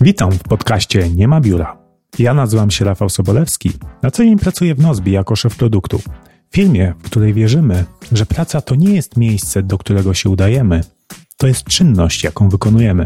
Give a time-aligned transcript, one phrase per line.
[0.00, 1.76] Witam w podcaście Nie ma biura.
[2.18, 3.72] Ja nazywam się Rafał Sobolewski.
[4.02, 6.00] Na co dzień pracuję w Nozbi jako szef produktu.
[6.50, 10.80] Firmie, w której wierzymy, że praca to nie jest miejsce, do którego się udajemy,
[11.36, 13.04] to jest czynność, jaką wykonujemy.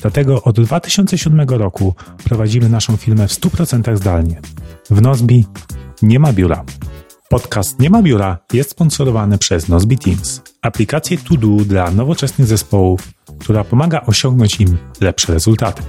[0.00, 1.94] Dlatego od 2007 roku
[2.24, 4.40] prowadzimy naszą firmę w 100% zdalnie.
[4.90, 5.44] W Nozbi
[6.02, 6.64] nie ma biura.
[7.32, 13.12] Podcast Nie ma biura jest sponsorowany przez Nozbi Teams, aplikację to do dla nowoczesnych zespołów,
[13.38, 15.82] która pomaga osiągnąć im lepsze rezultaty.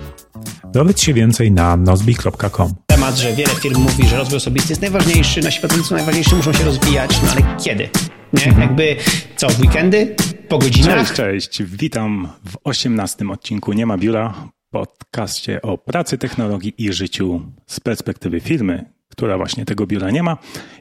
[0.73, 2.73] Dowiedz się więcej na nozbi.com.
[2.87, 6.63] Temat, że wiele firm mówi, że rozwój osobisty jest najważniejszy, nasi pracownicy najważniejsi muszą się
[6.63, 7.89] rozwijać, no ale kiedy?
[8.33, 8.45] Nie?
[8.45, 8.61] Mhm.
[8.61, 8.95] Jakby
[9.35, 10.15] co, w weekendy?
[10.47, 11.13] Po godzinach?
[11.13, 11.63] Cześć, cześć.
[11.63, 14.33] Witam w 18 odcinku Nie ma biura,
[14.69, 20.37] podcaście o pracy, technologii i życiu z perspektywy firmy, która właśnie tego biura nie ma.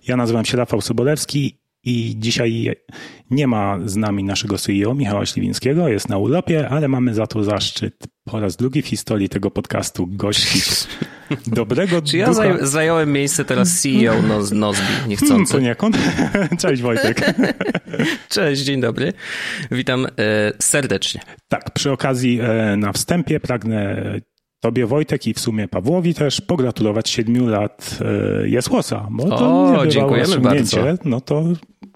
[0.08, 2.76] Ja nazywam się Rafał Sobolewski i dzisiaj
[3.30, 7.44] nie ma z nami naszego CEO Michała Śliwińskiego, jest na urlopie, ale mamy za to
[7.44, 10.64] zaszczyt po raz drugi w historii tego podcastu gościć
[11.46, 15.52] dobrego Czy ja zaj- zająłem miejsce teraz CEO Noz- Nozbi Hmm, niechcący?
[15.58, 15.98] poniekąd.
[16.62, 17.34] Cześć Wojtek.
[18.28, 19.12] Cześć, dzień dobry.
[19.70, 20.08] Witam e,
[20.58, 21.20] serdecznie.
[21.48, 24.02] Tak, przy okazji e, na wstępie pragnę
[24.62, 27.98] Tobie Wojtek i w sumie Pawłowi też pogratulować siedmiu lat
[28.44, 30.84] e, Jesłosa, bo to O, niebywałe dziękujemy bardzo.
[31.04, 31.44] No to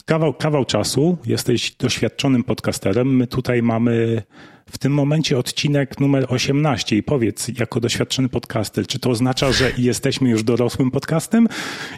[0.05, 3.17] kawał, kawał czasu, jesteś doświadczonym podcasterem.
[3.17, 4.23] My tutaj mamy
[4.71, 9.73] w tym momencie odcinek numer 18 i powiedz, jako doświadczony podcaster, czy to oznacza, że
[9.79, 11.49] jesteśmy już dorosłym podcastem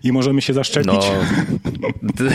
[0.05, 1.03] i możemy się zaszczepić?
[1.81, 1.89] No,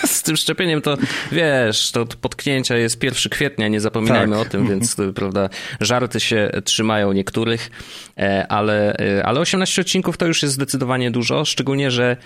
[0.11, 0.97] z tym szczepieniem to
[1.31, 4.47] wiesz, to potknięcia jest 1 kwietnia, nie zapominajmy Tak.
[4.47, 7.71] o tym, więc to, prawda, żarty się trzymają niektórych,
[8.17, 12.17] e, ale, e, ale 18 odcinków to już jest zdecydowanie dużo, szczególnie, że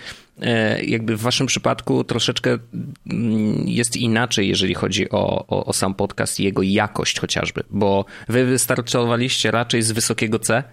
[0.42, 2.58] e, jakby w waszym przypadku troszeczkę
[3.12, 8.06] mm, jest inaczej, jeżeli chodzi o, o, o sam podcast i jego jakość chociażby, bo
[8.28, 10.64] wy wystartowaliście raczej z wysokiego C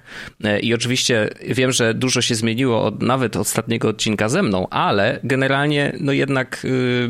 [0.63, 5.93] i oczywiście wiem, że dużo się zmieniło od nawet ostatniego odcinka ze mną, ale generalnie
[6.01, 7.02] no jednak y,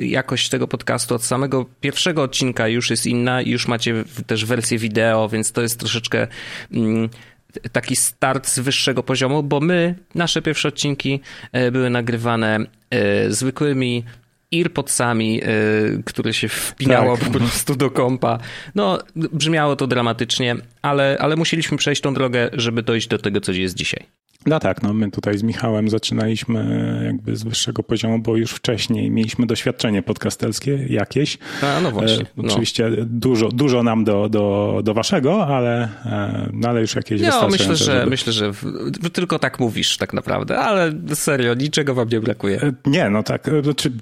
[0.00, 4.78] jakość tego podcastu od samego pierwszego odcinka już jest inna i już macie też wersję
[4.78, 6.26] wideo, więc to jest troszeczkę
[6.72, 7.08] mm,
[7.72, 11.20] taki start z wyższego poziomu, bo my, nasze pierwsze odcinki
[11.52, 12.58] e, były nagrywane
[12.90, 14.04] e, zwykłymi
[14.54, 15.46] earpodsami, e,
[16.04, 17.26] które się wpinało Tak.
[17.26, 18.38] po prostu do kompa.
[18.74, 23.52] No, brzmiało to dramatycznie, ale, ale musieliśmy przejść tą drogę, żeby dojść do tego, co
[23.52, 24.06] jest dzisiaj.
[24.48, 29.10] No tak, no my tutaj z Michałem zaczynaliśmy jakby z wyższego poziomu, bo już wcześniej
[29.10, 31.38] mieliśmy doświadczenie podcasterskie jakieś.
[31.62, 32.22] A, no właśnie.
[32.24, 32.48] E, No.
[32.48, 37.48] oczywiście dużo, dużo nam do, do, do waszego, ale, e, no ale już jakieś No,
[37.48, 38.64] myślę, że, żeby- myślę, że w,
[39.12, 42.60] tylko tak mówisz tak naprawdę, ale serio, niczego wam nie brakuje.
[42.62, 43.92] E, Nie, no tak, e, znaczy,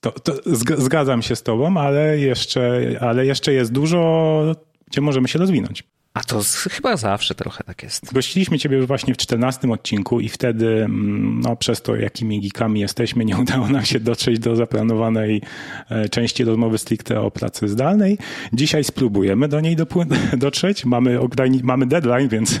[0.00, 4.54] to, to zg- zgadzam się z tobą, ale jeszcze, ale jeszcze jest dużo,
[4.86, 5.84] gdzie możemy się rozwinąć.
[6.14, 8.12] A to z, chyba zawsze trochę tak jest.
[8.12, 12.80] Gościliśmy Ciebie już właśnie w 14 odcinku i wtedy, mm, no, przez to, jakimi geekami
[12.80, 15.42] jesteśmy, nie udało nam się dotrzeć do zaplanowanej
[15.90, 18.18] e, części rozmowy stricte o pracy zdalnej.
[18.52, 19.76] Dzisiaj spróbujemy do niej
[20.36, 20.84] dotrzeć.
[20.84, 21.18] Mamy,
[21.62, 22.60] mamy deadline, więc.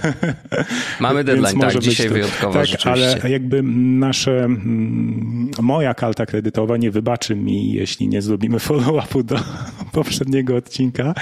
[1.00, 3.20] Mamy więc deadline, może tak, być dzisiaj to- wyjątkowo Tak, rzeczywiście.
[3.22, 9.36] ale jakby nasze, mm, moja karta kredytowa nie wybaczy mi, jeśli nie zrobimy follow-upu do
[9.92, 11.14] poprzedniego odcinka,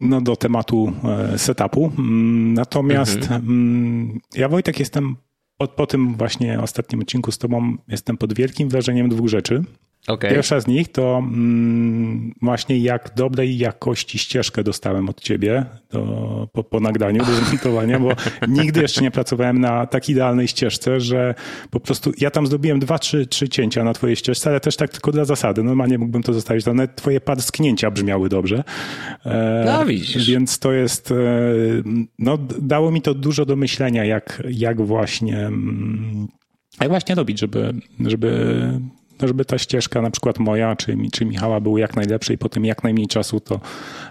[0.00, 0.92] no do tematu
[1.34, 1.92] e, setupu.
[1.98, 3.42] Mm, Natomiast Mhm.
[3.48, 5.16] mm, ja Wojtek jestem
[5.56, 9.64] po, po tym właśnie ostatnim odcinku z tobą jestem pod wielkim wrażeniem dwóch rzeczy.
[10.08, 10.30] Okej.
[10.30, 16.64] Pierwsza z nich to mm, właśnie jak dobrej jakości ścieżkę dostałem od ciebie do, po,
[16.64, 18.10] po nagraniu, do zmontowania, bo
[18.48, 21.34] nigdy jeszcze nie pracowałem na tak idealnej ścieżce, że
[21.70, 24.90] po prostu ja tam zrobiłem dwa, trzy, trzy cięcia na twojej ścieżce, ale też tak
[24.90, 25.62] tylko dla zasady.
[25.62, 28.64] Normalnie mógłbym to zostawić, nawet twoje parsknięcia brzmiały dobrze.
[29.26, 30.30] E, No, widzisz.
[30.30, 31.14] Więc to jest, e,
[32.18, 36.28] no dało mi to dużo do myślenia, jak, jak właśnie mm,
[36.80, 37.74] jak właśnie robić, żeby,
[38.06, 38.80] żeby,
[39.28, 42.84] żeby ta ścieżka, na przykład moja czy, czy Michała, były jak najlepsze i potem jak
[42.84, 43.60] najmniej czasu to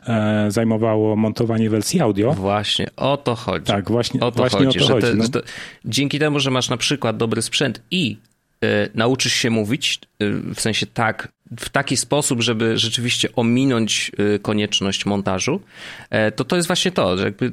[0.07, 2.33] e, zajmowało montowanie wersji audio.
[2.33, 3.65] Właśnie, o to chodzi.
[3.65, 5.07] Tak, właśnie o to właśnie chodzi, o to że, chodzi.
[5.07, 5.27] te, no.
[5.27, 5.41] to,
[5.85, 8.17] dzięki temu, że masz na przykład dobry sprzęt i
[8.63, 11.27] y, nauczysz się mówić, y, w sensie tak,
[11.59, 15.61] w taki sposób, żeby rzeczywiście ominąć y, konieczność montażu,
[16.09, 17.51] e, to to jest właśnie to, że jakby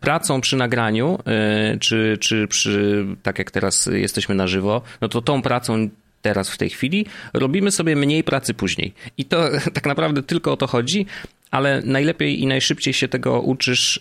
[0.00, 1.18] pracą przy nagraniu,
[1.80, 5.88] czy, czy przy, tak jak teraz jesteśmy na żywo, no to tą pracą
[6.22, 8.92] teraz w tej chwili robimy sobie mniej pracy później.
[9.18, 11.06] I to tak naprawdę tylko o to chodzi,
[11.50, 14.00] ale najlepiej i najszybciej się tego uczysz,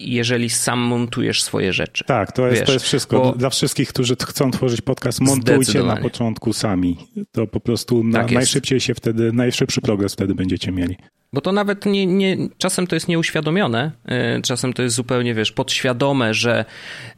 [0.00, 2.04] jeżeli sam montujesz swoje rzeczy.
[2.04, 3.20] Tak, to jest, Wiesz, to jest wszystko.
[3.20, 3.32] Bo...
[3.32, 6.96] Dla wszystkich, którzy chcą tworzyć podcast, montujcie na początku sami.
[7.32, 10.96] To po prostu na, tak najszybciej się wtedy, najszybszy progres wtedy będziecie mieli.
[11.32, 13.90] Bo to nawet nie, nie, czasem to jest nieuświadomione,
[14.38, 16.64] y, czasem to jest zupełnie, wiesz, podświadome, że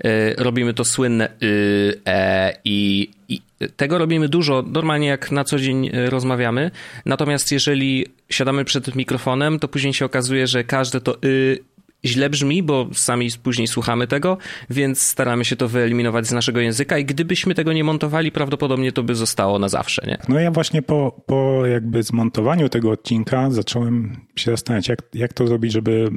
[0.04, 3.40] y, robimy to słynne y, e, i, i
[3.76, 6.70] tego robimy dużo, normalnie jak na co dzień rozmawiamy.
[7.06, 11.58] Natomiast jeżeli siadamy przed mikrofonem, to później się okazuje, że każde to y,
[12.04, 14.38] źle brzmi, bo sami później słuchamy tego,
[14.70, 19.02] więc staramy się to wyeliminować z naszego języka i gdybyśmy tego nie montowali, prawdopodobnie to
[19.02, 20.18] by zostało na zawsze, nie?
[20.28, 25.46] No ja właśnie po, po jakby zmontowaniu tego odcinka zacząłem się zastanawiać, jak, jak to
[25.46, 26.10] zrobić, żeby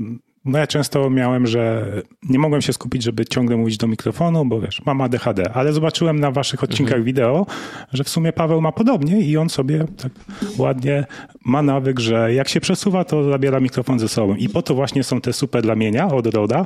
[0.45, 1.91] no ja często miałem, że
[2.29, 6.19] nie mogłem się skupić, żeby ciągle mówić do mikrofonu, bo wiesz, mam ADHD, ale zobaczyłem
[6.19, 7.03] na waszych odcinkach mhm.
[7.03, 7.45] wideo,
[7.93, 10.11] że w sumie Paweł ma podobnie i on sobie tak
[10.57, 11.05] ładnie
[11.45, 14.35] ma nawyk, że jak się przesuwa, to zabiera mikrofon ze sobą.
[14.35, 16.65] I po to właśnie są te super lamienia od Roda,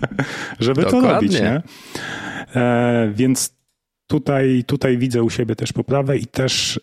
[0.60, 1.08] żeby Dokładnie.
[1.08, 1.62] to robić, nie?
[2.54, 3.58] E, więc
[4.06, 6.80] tutaj, tutaj widzę u siebie też poprawę i też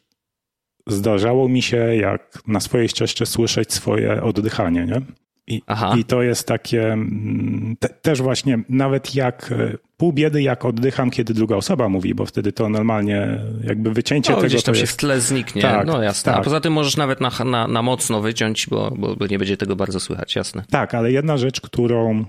[0.88, 5.02] zdarzało mi się, jak na swojej ścieżce słyszeć swoje oddychanie, nie?
[5.48, 5.62] I,
[5.98, 11.12] I, to jest takie mm, te, też właśnie, nawet jak e, pół biedy, jak oddycham,
[11.12, 14.48] kiedy druga osoba mówi, bo wtedy to normalnie jakby wycięcie no, tego.
[14.48, 14.94] Gdzieś tam się jest...
[14.94, 15.62] w tle zniknie.
[15.62, 16.32] Tak, no jasne.
[16.32, 16.42] Tak.
[16.42, 19.76] A poza tym możesz nawet na, na, na mocno wyciąć, bo, bo, nie będzie tego
[19.76, 20.64] bardzo słychać, jasne.
[20.70, 22.26] Tak, ale jedna rzecz, którą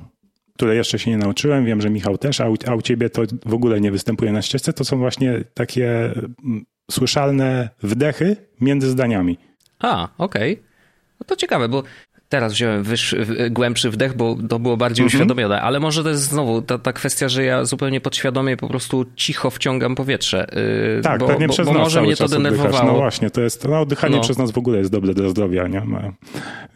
[0.56, 3.22] której jeszcze się nie nauczyłem, wiem, że Michał też, a u, a u ciebie to
[3.46, 6.04] w ogóle nie występuje na ścieżce, to są właśnie takie
[6.44, 9.38] mm, słyszalne wdechy między zdaniami.
[9.78, 10.52] A, okej.
[10.52, 10.64] Okay.
[11.20, 11.82] No to ciekawe, bo
[12.28, 15.22] teraz wziąłem wyższy, głębszy wdech, bo to było bardziej mhm.
[15.22, 19.06] uświadomione, ale może to jest znowu ta, ta kwestia, że ja zupełnie podświadomie po prostu
[19.16, 20.46] cicho wciągam powietrze.
[20.96, 22.68] Yy, tak, bo, pewnie bo, przez bo nas może mnie to denerwowało.
[22.68, 22.86] Oddychasz.
[22.86, 24.22] No właśnie, to jest, no oddychanie no.
[24.22, 25.82] przez nas w ogóle jest dobre do zdrowia, nie?
[25.86, 26.12] No,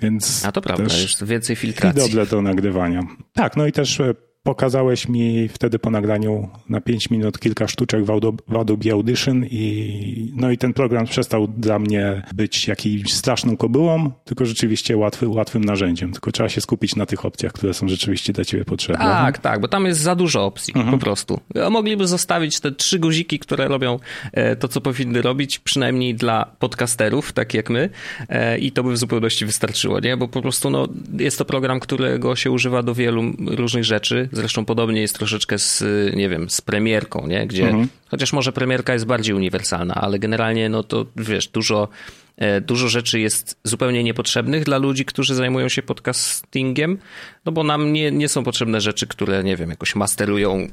[0.03, 2.03] więc A to prawda, już więcej filtracji.
[2.03, 3.03] I dobre do nagrywania.
[3.35, 8.05] Tak, no i też e, pokazałeś mi wtedy po nagraniu na 5 minut kilka sztuczek
[8.49, 14.11] w Adobe Audition i no i ten program przestał dla mnie być jakimś straszną kobyłą,
[14.25, 16.13] tylko rzeczywiście łatwy, łatwym narzędziem.
[16.13, 19.05] Tylko trzeba się skupić na tych opcjach, które są rzeczywiście dla ciebie potrzebne.
[19.05, 20.99] Tak, tak, bo tam jest za dużo opcji mhm.
[20.99, 21.41] po prostu.
[21.71, 23.99] Mogliby zostawić te trzy guziki, które robią
[24.33, 27.91] e, to, co powinny robić, przynajmniej dla podcasterów, tak jak my
[28.29, 30.17] e, i to by w zupełności wystarczyło, nie?
[30.17, 30.89] Bo po prostu no,
[31.19, 35.85] jest to program, którego się używa do wielu różnych rzeczy, Zresztą podobnie jest troszeczkę z,
[36.17, 37.47] nie wiem, z premierką, nie?
[37.47, 37.89] Gdzie, mhm.
[38.09, 41.89] chociaż może premierka jest bardziej uniwersalna, ale generalnie, no to wiesz, dużo,
[42.37, 46.99] e, dużo rzeczy jest zupełnie niepotrzebnych dla ludzi, którzy zajmują się podcastingiem,
[47.45, 50.69] no bo nam nie, nie są potrzebne rzeczy, które, nie wiem, jakoś masterują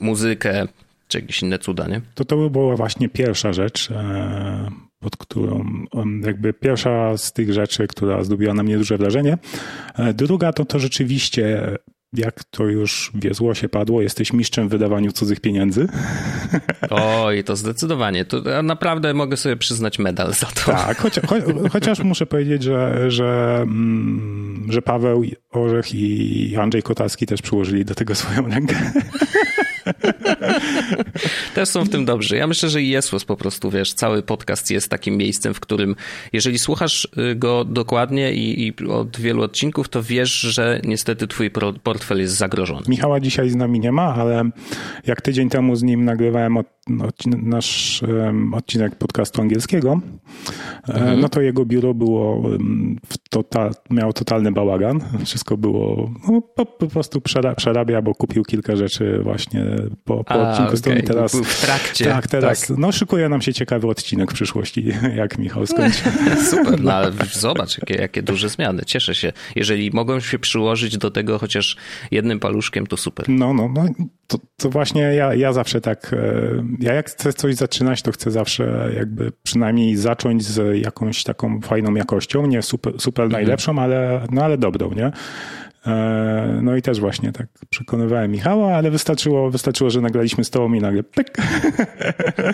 [0.00, 0.68] muzykę,
[1.08, 2.00] czy jakieś inne cuda, nie?
[2.14, 4.70] To to by była właśnie pierwsza rzecz, e,
[5.00, 5.64] pod którą,
[6.24, 9.38] jakby pierwsza z tych rzeczy, która zrobiła na mnie duże wrażenie.
[9.94, 11.76] E, druga to to rzeczywiście
[12.12, 15.88] jak to już wiezło się padło, jesteś mistrzem w wydawaniu cudzych pieniędzy.
[16.90, 18.24] Oj, to zdecydowanie.
[18.24, 20.72] To naprawdę mogę sobie przyznać medal za to.
[20.72, 21.24] Tak, chociaż,
[21.72, 27.94] chociaż muszę powiedzieć, że, że, mm, że Paweł Orzech i Andrzej Kotalski też przyłożyli do
[27.94, 28.76] tego swoją rękę.
[31.54, 32.36] Też są w tym dobrzy.
[32.36, 35.96] Ja myślę, że Jesłos po prostu, wiesz, cały podcast jest takim miejscem, w którym
[36.32, 41.50] jeżeli słuchasz y, go dokładnie i, i od wielu odcinków, to wiesz, że niestety twój
[41.82, 42.82] portfel jest zagrożony.
[42.88, 44.50] Michała dzisiaj z nami nie ma, ale
[45.06, 46.66] jak tydzień temu z nim nagrywałem od,
[47.26, 50.00] nasz um, odcinek podcastu angielskiego,
[50.88, 51.20] e, mhm.
[51.20, 52.42] no to jego biuro było
[53.30, 55.00] total, miało totalny bałagan.
[55.24, 57.20] Wszystko było no, po, po, prostu
[57.56, 59.64] przerabia, bo kupił kilka rzeczy właśnie
[60.04, 61.02] po, po odcinku okay.
[61.02, 61.32] teraz.
[61.32, 62.04] Był w trakcie.
[62.04, 62.66] Tak, teraz.
[62.66, 62.78] Tak.
[62.78, 66.02] No szykuje nam się ciekawy odcinek w przyszłości, jak Michał skończy.
[66.50, 68.82] Super, no ale zobacz, jakie, jakie duże zmiany.
[68.86, 69.32] Cieszę się.
[69.56, 71.76] Jeżeli mogą się przyłożyć do tego chociaż
[72.10, 73.28] jednym paluszkiem, to super.
[73.28, 73.84] No, no, no.
[74.26, 78.30] To, to właśnie ja, ja zawsze tak, e, ja jak chcę coś zaczynać, to chcę
[78.30, 83.42] zawsze jakby przynajmniej zacząć z jakąś taką fajną jakością, nie super, super mhm.
[83.42, 85.12] najlepszą, ale, no ale dobrą, nie?
[85.86, 90.72] E, no i też właśnie tak przekonywałem Michała, ale wystarczyło, wystarczyło że nagraliśmy z tobą
[90.72, 91.36] i nagle pyk.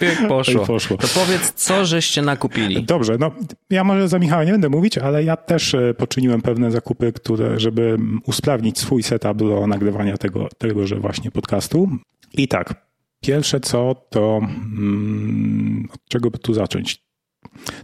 [0.01, 0.67] Pyk poszło.
[0.67, 0.97] poszło.
[0.97, 2.85] To powiedz, co żeście nakupili?
[2.85, 3.31] Dobrze, no
[3.71, 7.61] ja może za Michała nie będę mówić, ale ja też e, poczyniłem pewne zakupy, które,
[7.61, 11.89] żeby usprawnić swój setup do nagrywania tego, tegoże właśnie podcastu.
[12.35, 12.87] I tak,
[13.21, 17.08] pierwsze co, to mm, od czego by tu zacząć?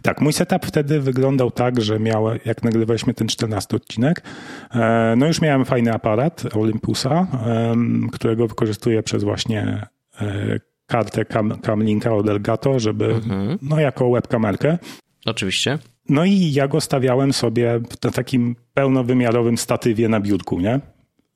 [0.01, 4.23] Tak, mój setup wtedy wyglądał tak, że miał, jak nagrywaliśmy ten 14 odcinek,
[4.71, 7.27] e, no już miałem fajny aparat Olympusa,
[8.11, 9.87] którego wykorzystuję przez właśnie
[10.21, 11.25] e, kartę
[11.61, 13.57] Camlinka od Elgato, żeby, mhm.
[13.61, 14.77] no jako webkamerkę.
[15.25, 15.79] Oczywiście.
[16.09, 20.79] No i ja go stawiałem sobie na takim pełnowymiarowym statywie na biurku, nie?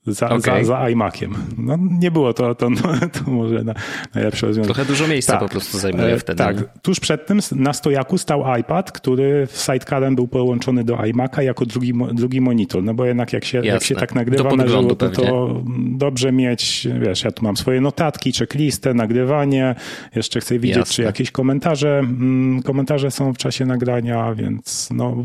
[0.10, 0.66] Za, okay.
[0.66, 1.34] za, za iMaciem.
[1.58, 2.78] No, nie było to, to, no,
[3.26, 3.74] to może na,
[4.16, 4.74] najlepsze rozwiązanie.
[4.74, 5.42] Trochę dużo miejsca tak.
[5.42, 6.38] po prostu zajmuje e, wtedy.
[6.38, 6.80] Tak.
[6.82, 11.94] Tuż przed tym na stojaku stał iPad, który sidecarem był połączony do iMac'a jako drugi,
[12.14, 12.84] drugi monitor.
[12.84, 16.88] No bo jednak jak się, jak się tak nagrywa na żywo, to, to dobrze mieć,
[17.02, 19.76] wiesz, ja tu mam swoje notatki, checklistę, nagrywanie,
[20.16, 20.94] jeszcze chcę widzieć, Jasne.
[20.94, 25.16] czy jakieś komentarze, mm, komentarze są w czasie nagrania, więc no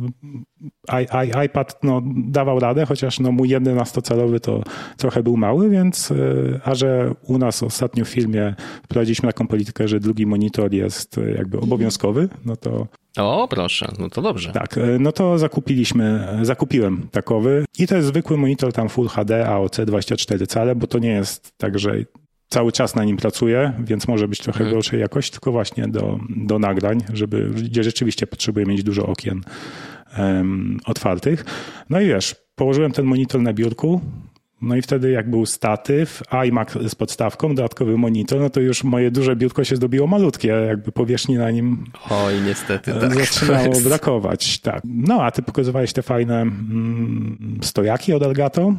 [0.92, 4.62] i, I, iPad no, dawał radę, chociaż no, mój 11-calowy to
[4.96, 6.14] trochę był mały, więc e,
[6.64, 8.54] a że u nas ostatnio w filmie
[8.84, 14.10] wprowadziliśmy taką politykę, że drugi monitor jest e, jakby obowiązkowy, no to o, proszę, no
[14.10, 14.52] to dobrze.
[14.52, 19.48] Tak, e, no to zakupiliśmy, zakupiłem takowy i to jest zwykły monitor tam Full HD
[19.48, 21.94] AOC 24 cale, bo to nie jest tak, że
[22.48, 24.74] cały czas na nim pracuję, więc może być trochę hmm.
[24.74, 29.40] gorszej jakości, tylko właśnie do, do nagrań, żeby, gdzie rzeczywiście potrzebuję mieć dużo okien
[30.18, 31.44] um, otwartych.
[31.90, 34.00] No i wiesz, położyłem ten monitor na biurku,
[34.64, 39.10] no i wtedy jak był statyw, iMac z podstawką, dodatkowy monitor, no to już moje
[39.10, 43.14] duże biurko się zdobiło malutkie, jakby powierzchni na nim Oj, niestety, tak.
[43.14, 43.84] zaczynało jest...
[43.84, 44.58] brakować.
[44.58, 44.82] Tak.
[44.84, 48.74] No, a ty pokazywałeś te fajne mm, stojaki od Elgato?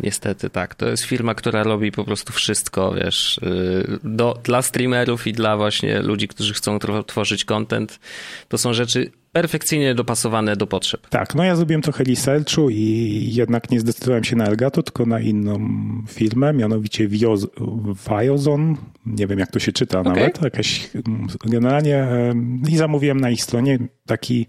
[0.00, 0.74] Niestety tak.
[0.74, 5.56] To jest firma, która robi po prostu wszystko, wiesz, y, do, dla streamerów i dla
[5.56, 8.00] właśnie ludzi, którzy chcą tworzyć content.
[8.48, 11.08] To są rzeczy perfekcyjnie dopasowane do potrzeb.
[11.08, 15.20] Tak, no ja zrobiłem trochę researchu i jednak nie zdecydowałem się na Elgato, tylko na
[15.20, 15.68] inną
[16.08, 18.76] firmę, mianowicie Viozon.
[19.06, 20.12] Nie wiem, jak to się czyta okay.
[20.12, 20.42] nawet.
[20.42, 20.90] Jakaś,
[21.44, 22.06] generalnie
[22.68, 24.46] i zamówiłem na ich stronie taki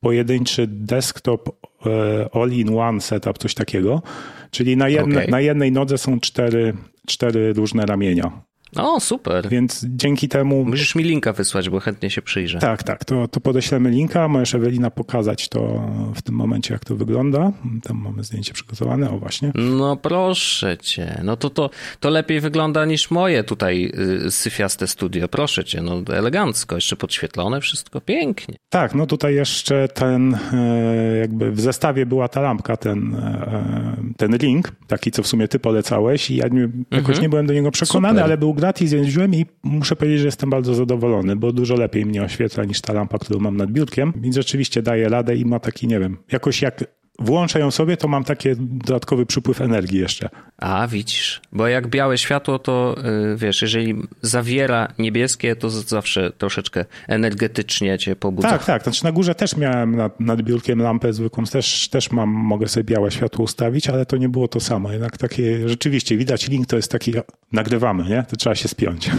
[0.00, 1.48] pojedynczy desktop
[1.86, 4.02] e, all-in-one setup, coś takiego.
[4.50, 5.30] Czyli na, jedne, okay.
[5.30, 6.74] na jednej nodze są cztery,
[7.06, 8.42] cztery różne ramienia.
[8.76, 9.48] O, super.
[9.48, 10.64] Więc dzięki temu.
[10.64, 12.58] Musisz mi linka wysłać, bo chętnie się przyjrzę.
[12.58, 13.04] Tak, tak.
[13.04, 14.28] To, to podeślemy linka.
[14.28, 17.52] Możesz Ewelina pokazać to w tym momencie, jak to wygląda.
[17.82, 19.10] Tam mamy zdjęcie przygotowane.
[19.10, 19.52] O, właśnie.
[19.54, 21.20] No proszę cię.
[21.24, 23.92] No to, to, to lepiej wygląda niż moje tutaj
[24.26, 25.28] y, syfiaste studio.
[25.28, 25.82] Proszę cię.
[25.82, 26.74] No elegancko.
[26.74, 28.00] Jeszcze podświetlone wszystko.
[28.00, 28.56] Pięknie.
[28.68, 34.36] Tak, no tutaj jeszcze ten, e, jakby w zestawie była ta lampka, ten, e, ten
[34.36, 36.60] ring, taki, co w sumie ty polecałeś i ja nie,
[36.90, 37.22] jakoś mhm.
[37.22, 38.24] nie byłem do niego przekonany, Super.
[38.24, 42.06] ale był gratis, więc wziąłem i muszę powiedzieć, że jestem bardzo zadowolony, bo dużo lepiej
[42.06, 45.60] mnie oświetla niż ta lampa, którą mam nad biurkiem, więc rzeczywiście daje radę i ma
[45.60, 46.84] taki, nie wiem, jakoś jak
[47.20, 50.28] włączę ją sobie, to mam taki dodatkowy przypływ energii jeszcze.
[50.58, 51.40] A, widzisz.
[51.52, 58.16] Bo jak białe światło, to yy, wiesz, jeżeli zawiera niebieskie, to zawsze troszeczkę energetycznie cię
[58.16, 58.50] pobudza.
[58.50, 58.82] Tak, tak.
[58.82, 62.84] Znaczy na górze też miałem nad, nad biurkiem lampę zwykłą, też, też mam, mogę sobie
[62.84, 64.92] białe światło ustawić, ale to nie było to samo.
[64.92, 67.12] Jednak takie, rzeczywiście widać link to jest taki,
[67.52, 68.24] nagrywamy, nie?
[68.28, 69.10] To trzeba się spiąć.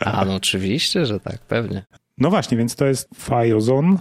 [0.00, 1.84] A, no oczywiście, że tak, pewnie.
[2.18, 3.96] No właśnie, więc to jest Firezone.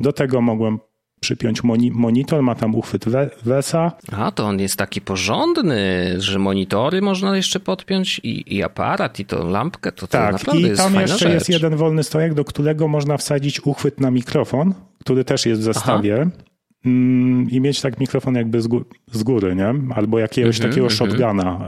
[0.00, 0.78] Do tego mogłem
[1.20, 3.04] przypiąć moni monitor, ma tam uchwyt
[3.44, 3.92] WESA.
[4.12, 9.24] A, to on jest taki porządny, że monitory można jeszcze podpiąć i, i aparat, i
[9.24, 11.34] tą lampkę, to, to tak, naprawdę i tam jeszcze rzecz.
[11.34, 15.64] jest jeden wolny stojak, do którego można wsadzić uchwyt na mikrofon, który też jest w
[15.64, 16.18] zestawie.
[16.20, 16.30] Aha.
[16.84, 18.80] Mm, I mieć tak mikrofon jakby z, gó
[19.12, 19.74] z góry, nie?
[19.94, 20.98] Albo jakiegoś mm -hmm, takiego mm -hmm.
[20.98, 21.60] shotguna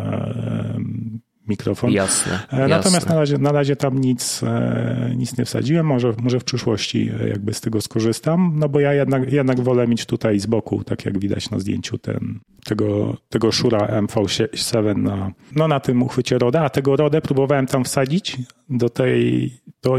[1.48, 1.92] mikrofon.
[1.92, 2.40] Jasne.
[2.50, 3.14] E, natomiast jasne.
[3.14, 5.86] Na, razie, na razie tam nic, e, nic nie wsadziłem.
[5.86, 9.88] Może, może w przyszłości e, jakby z tego skorzystam, no bo ja jednak, jednak wolę
[9.88, 15.32] mieć tutaj z boku, tak jak widać na zdjęciu, ten, tego, tego Shura MV7 na,
[15.56, 18.36] no na tym uchwycie RODE, a tego RODE próbowałem tam wsadzić
[18.70, 19.96] do tej, to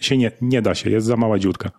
[0.00, 1.70] się nie, nie da się, jest za mała dziurka.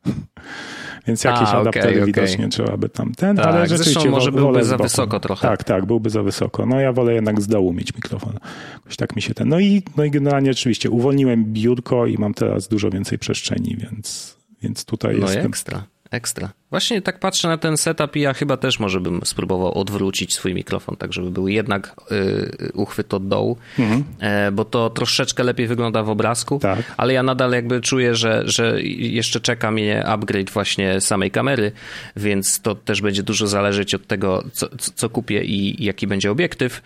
[1.07, 4.63] Więc jakieś A, adaptery okay, widocznie trzeba by tam ten, tak, ale rzeczywiście może byłby
[4.63, 5.47] za wysoko trochę.
[5.47, 6.65] Tak, tak, byłby za wysoko.
[6.65, 8.33] No ja wolę jednak z dołu mieć mikrofon.
[8.73, 9.49] Jakoś tak mi się ten.
[9.49, 14.37] No i, no i generalnie oczywiście uwolniłem biurko i mam teraz dużo więcej przestrzeni, więc,
[14.61, 15.45] więc tutaj no jestem.
[15.45, 15.83] ekstra.
[16.11, 16.49] Ekstra.
[16.69, 20.53] Właśnie tak patrzę na ten setup i ja chyba też może bym spróbował odwrócić swój
[20.53, 24.03] mikrofon, tak żeby był jednak y, uchwyt od dołu, mhm.
[24.19, 26.79] e, bo to troszeczkę lepiej wygląda w obrazku, tak.
[26.97, 31.71] ale ja nadal jakby czuję, że, że jeszcze czeka mnie upgrade właśnie samej kamery,
[32.15, 36.81] więc to też będzie dużo zależeć od tego, co, co kupię i jaki będzie obiektyw,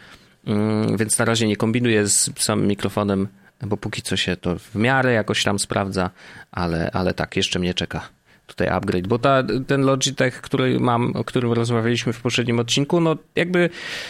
[0.48, 3.28] mm, więc na razie nie kombinuję z samym mikrofonem,
[3.62, 6.10] bo póki co się to w miarę jakoś tam sprawdza,
[6.52, 8.10] ale, ale tak, jeszcze mnie czeka
[8.48, 13.16] tutaj upgrade, bo ta, ten Logitech, który mam, o którym rozmawialiśmy w poprzednim odcinku, no
[13.36, 13.70] jakby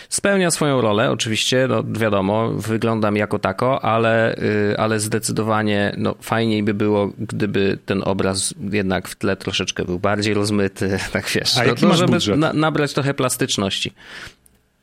[0.10, 6.64] spełnia swoją rolę, oczywiście, no wiadomo, wyglądam jako tako, ale, y, ale zdecydowanie no, fajniej
[6.64, 11.60] by było, gdyby ten obraz jednak w tle troszeczkę był bardziej rozmyty, tak wiesz, A
[11.60, 13.94] no, jaki no, żeby na, nabrać trochę plastyczności.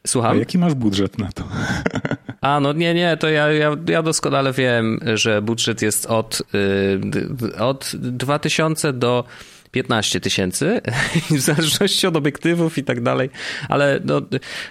[0.06, 0.36] Słucham?
[0.36, 1.44] A jaki masz budżet na to?
[2.42, 7.58] A, no nie, nie, to ja, ja, ja doskonale wiem, że budżet jest od, yy,
[7.58, 9.24] od 2000 do
[9.70, 10.80] 15 tysięcy,
[11.30, 13.30] w zależności od obiektywów i tak dalej,
[13.68, 14.22] ale no,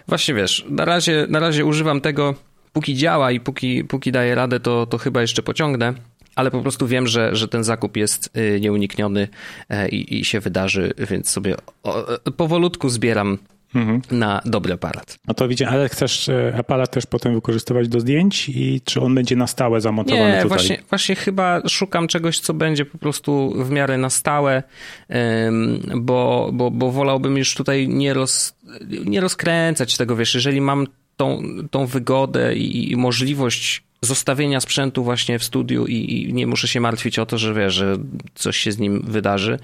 [0.08, 2.36] właśnie wiesz, na razie, na razie używam tego,
[2.74, 5.94] póki działa i póki, póki daje radę, to, to chyba jeszcze pociągnę
[6.36, 9.28] ale po prostu wiem, że, że ten zakup jest y, nieunikniony
[9.70, 11.56] e, i, i się wydarzy, więc sobie
[12.38, 13.38] powolutku zbieram
[13.75, 14.01] mhm.
[14.12, 15.20] na dobry aparat.
[15.28, 19.16] No to widzicie, ale chcesz e, aparat też potem wykorzystywać do zdjęć i czy on
[19.16, 20.50] będzie na stałe zamontowany Nie, tutaj?
[20.50, 24.63] Właśnie, właśnie chyba szukam czegoś, co będzie po prostu w miarę na stałe,
[25.96, 28.56] bo, bo, bo wolałbym już tutaj nie, roz,
[29.06, 30.88] nie rozkręcać tego, wiesz, jeżeli mam
[31.22, 36.68] tą, tą wygodę i, i możliwość zostawienia sprzętu właśnie w studiu i, i, nie muszę
[36.68, 37.98] się martwić o to, że wiesz, że
[38.36, 39.60] coś się z nim wydarzy,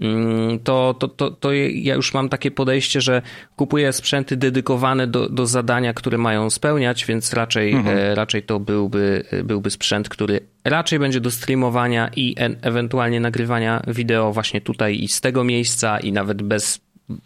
[0.00, 3.22] mm, to, to, to, to ja już mam takie podejście, że
[3.56, 7.98] kupuję sprzęty dedykowane do, do zadania, które mają spełniać, więc raczej, mhm.
[7.98, 13.82] E, raczej to byłby, byłby sprzęt, który raczej będzie do streamowania i e ewentualnie nagrywania
[13.86, 16.80] wideo właśnie tutaj i z tego miejsca i nawet bez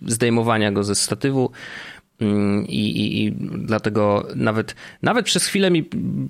[0.07, 1.51] zdejmowania go ze statywu.
[2.21, 5.85] Mm, I, i, I, dlatego nawet, nawet przez chwilę mi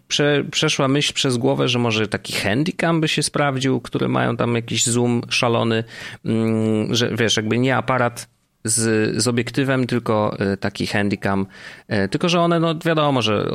[0.08, 4.54] prze, przeszła myśl przez głowę, że może taki handycam by się sprawdził, które mają tam
[4.54, 5.84] jakiś zoom szalony,
[6.24, 8.33] mm, że wiesz, jakby nie aparat
[8.64, 11.46] z, z obiektywem, tylko y, taki handycam.
[11.92, 13.50] Y, tylko, że one, no wiadomo, że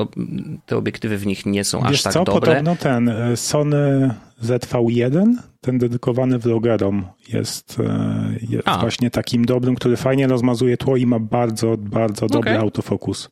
[0.66, 2.24] te obiektywy w nich nie są Wiesz aż tak co?
[2.24, 2.52] dobre.
[2.52, 4.14] Podobno ten y, Sony
[4.44, 7.78] ZV1, ten dedykowany vlogerom jest,
[8.50, 12.62] jest właśnie takim dobrym, który fajnie rozmazuje tło i ma bardzo, bardzo dobry okay.
[12.62, 13.30] autofokus.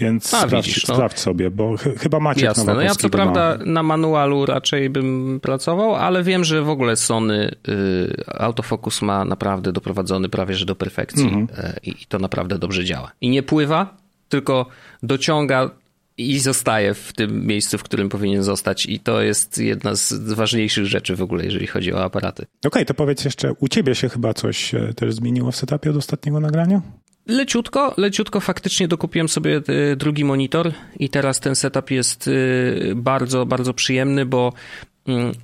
[0.00, 0.94] Więc A, sprawdź, widzisz, no.
[0.94, 5.40] sprawdź sobie, bo ch chyba macie Jasne, no ja co prawda na manualu raczej bym
[5.42, 10.74] pracował, ale wiem, że w ogóle Sony y, autofokus ma naprawdę doprowadzony prawie że do
[10.74, 11.64] perfekcji mm -hmm.
[11.66, 13.12] y, i to naprawdę dobrze działa.
[13.20, 13.96] I nie pływa,
[14.28, 14.66] tylko
[15.02, 15.70] dociąga
[16.18, 18.86] i zostaje w tym miejscu, w którym powinien zostać.
[18.86, 22.42] I to jest jedna z ważniejszych rzeczy w ogóle, jeżeli chodzi o aparaty.
[22.42, 25.90] Okej, okay, to powiedz jeszcze, u ciebie się chyba coś e, też zmieniło w setupie
[25.90, 26.82] od ostatniego nagrania?
[27.26, 29.56] Leciutko, leciutko faktycznie dokupiłem sobie
[29.92, 34.52] e, drugi monitor i teraz ten setup jest e, bardzo, bardzo przyjemny, bo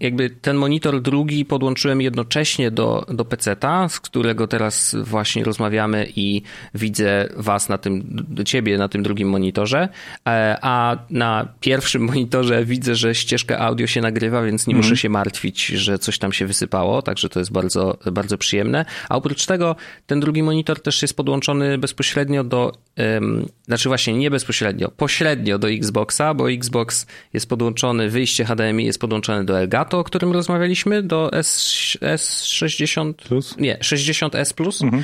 [0.01, 6.43] jakby ten monitor drugi podłączyłem jednocześnie do, do PC-ta, z którego teraz właśnie rozmawiamy i
[6.75, 9.89] widzę was na tym, ciebie na tym drugim monitorze,
[10.29, 14.85] e, a na pierwszym monitorze widzę, że ścieżka audio się nagrywa, więc nie mm.
[14.85, 18.85] muszę się martwić, że coś tam się wysypało, także to jest bardzo, bardzo przyjemne.
[19.09, 19.77] A oprócz tego
[20.07, 25.71] ten drugi monitor też jest podłączony bezpośrednio do, um, znaczy właśnie nie bezpośrednio, pośrednio do
[25.71, 31.33] Xboxa, bo Xbox jest podłączony, wyjście HDMI jest podłączone do Elgato, o którym rozmawialiśmy, do
[31.33, 33.57] S, S60, plus?
[33.59, 34.83] nie, 60S Plus.
[34.83, 35.03] Mhm.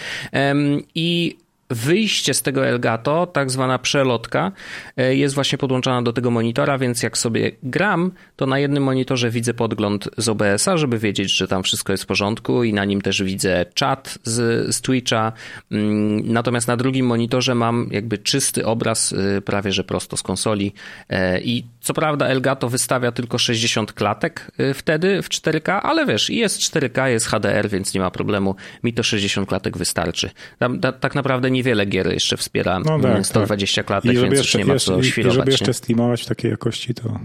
[0.95, 1.37] I
[1.75, 4.53] wyjście z tego Elgato, tak zwana przelotka,
[4.97, 9.31] e, jest właśnie podłączona do tego monitora, więc jak sobie gram, to na jednym monitorze
[9.31, 13.01] widzę podgląd z OBS-a, żeby wiedzieć, że tam wszystko jest w porządku i na nim
[13.01, 15.33] też widzę czat z, z Twitcha.
[15.71, 20.73] Mm, natomiast na drugim monitorze mam jakby czysty obraz, y, prawie że prosto z konsoli.
[21.09, 26.61] E, I co prawda Elgato wystawia tylko 60 klatek wtedy w 4K, ale wiesz, jest
[26.61, 28.57] 4K, jest HDR, więc nie ma problemu.
[28.85, 30.31] Mi to 60 klatek wystarczy.
[30.59, 33.87] Tam, tak naprawdę nie niewiele gier jeszcze wspiera no tak, 120 tak.
[33.87, 35.37] klatek, więc jeszcze, już nie ma co jeszcze, świrować.
[35.37, 37.19] I żeby jeszcze streamować w takiej jakości, to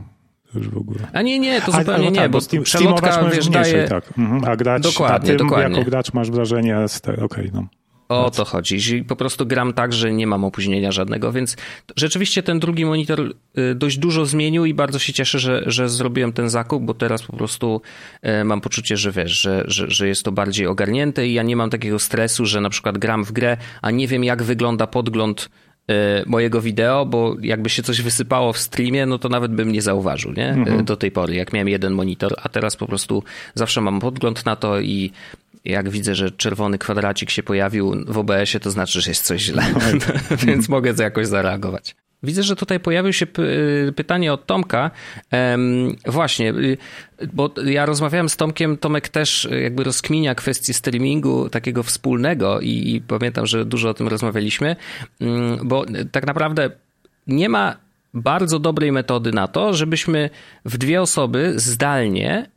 [0.55, 0.99] już w ogóle.
[1.13, 3.87] A nie, nie, to zupełnie a, no nie, tak, bo Steam, przelotka, wiesz, daje...
[3.87, 4.03] Tak.
[4.17, 4.45] Mhm.
[4.45, 5.77] A grać, dokładnie, a ty dokładnie.
[5.77, 7.67] jako gracz masz wrażenie, okej, okay, no.
[8.09, 9.03] O to chodzi.
[9.03, 11.57] Po prostu gram tak, że nie mam opóźnienia żadnego, więc
[11.95, 16.33] rzeczywiście ten drugi monitor y, dość dużo zmienił i bardzo się cieszę, że, że zrobiłem
[16.33, 17.81] ten zakup, bo teraz po prostu
[18.41, 21.55] y, mam poczucie, że wiesz, że, że, że jest to bardziej ogarnięte i ja nie
[21.55, 25.49] mam takiego stresu, że na przykład gram w grę, a nie wiem jak wygląda podgląd
[25.91, 25.93] y,
[26.25, 30.31] mojego wideo, bo jakby się coś wysypało w streamie, no to nawet bym nie zauważył,
[30.31, 30.49] nie?
[30.49, 30.85] Mhm.
[30.85, 34.55] Do tej pory, jak miałem jeden monitor, a teraz po prostu zawsze mam podgląd na
[34.55, 35.11] to i
[35.71, 39.63] jak widzę, że czerwony kwadracik się pojawił w OBS-ie, to znaczy, że jest coś źle,
[40.45, 41.95] więc mogę jakoś zareagować.
[42.23, 43.27] Widzę, że tutaj pojawiło się
[43.95, 44.91] pytanie od Tomka.
[46.05, 46.77] Właśnie, y,
[47.33, 53.01] bo ja rozmawiałem z Tomkiem, Tomek też jakby rozkminia kwestię streamingu takiego wspólnego i, i
[53.01, 54.75] pamiętam, że dużo o tym rozmawialiśmy,
[55.21, 56.69] mm, bo tak naprawdę
[57.27, 57.75] nie ma
[58.13, 60.29] bardzo dobrej metody na to, żebyśmy
[60.65, 62.49] w dwie osoby zdalnie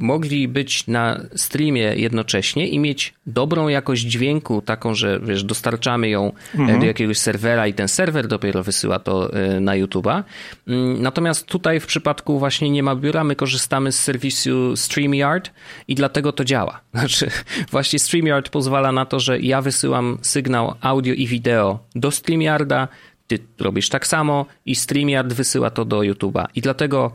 [0.00, 6.32] mogli być na streamie jednocześnie i mieć dobrą jakość dźwięku, taką, że wiesz, dostarczamy ją
[6.54, 6.80] e, mhm.
[6.80, 10.22] do jakiegoś serwera i ten serwer dopiero wysyła to e, na YouTube'a.
[10.68, 15.50] Mm, natomiast tutaj w przypadku właśnie nie ma biura, my korzystamy z serwisu StreamYard
[15.88, 16.80] i dlatego to działa.
[16.94, 17.30] Znaczy,
[17.70, 22.88] właśnie StreamYard pozwala na to, że ja wysyłam sygnał audio i wideo do StreamYarda,
[23.26, 26.46] ty robisz tak samo i StreamYard wysyła to do YouTube'a.
[26.54, 27.12] I dlatego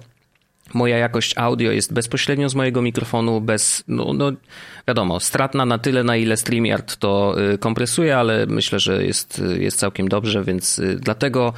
[0.73, 4.31] moja jakość audio jest bezpośrednio z mojego mikrofonu, bez, no, no
[4.87, 9.63] wiadomo, stratna na tyle, na ile StreamYard to y, kompresuje, ale myślę, że jest, y,
[9.63, 11.53] jest całkiem dobrze, więc y, dlatego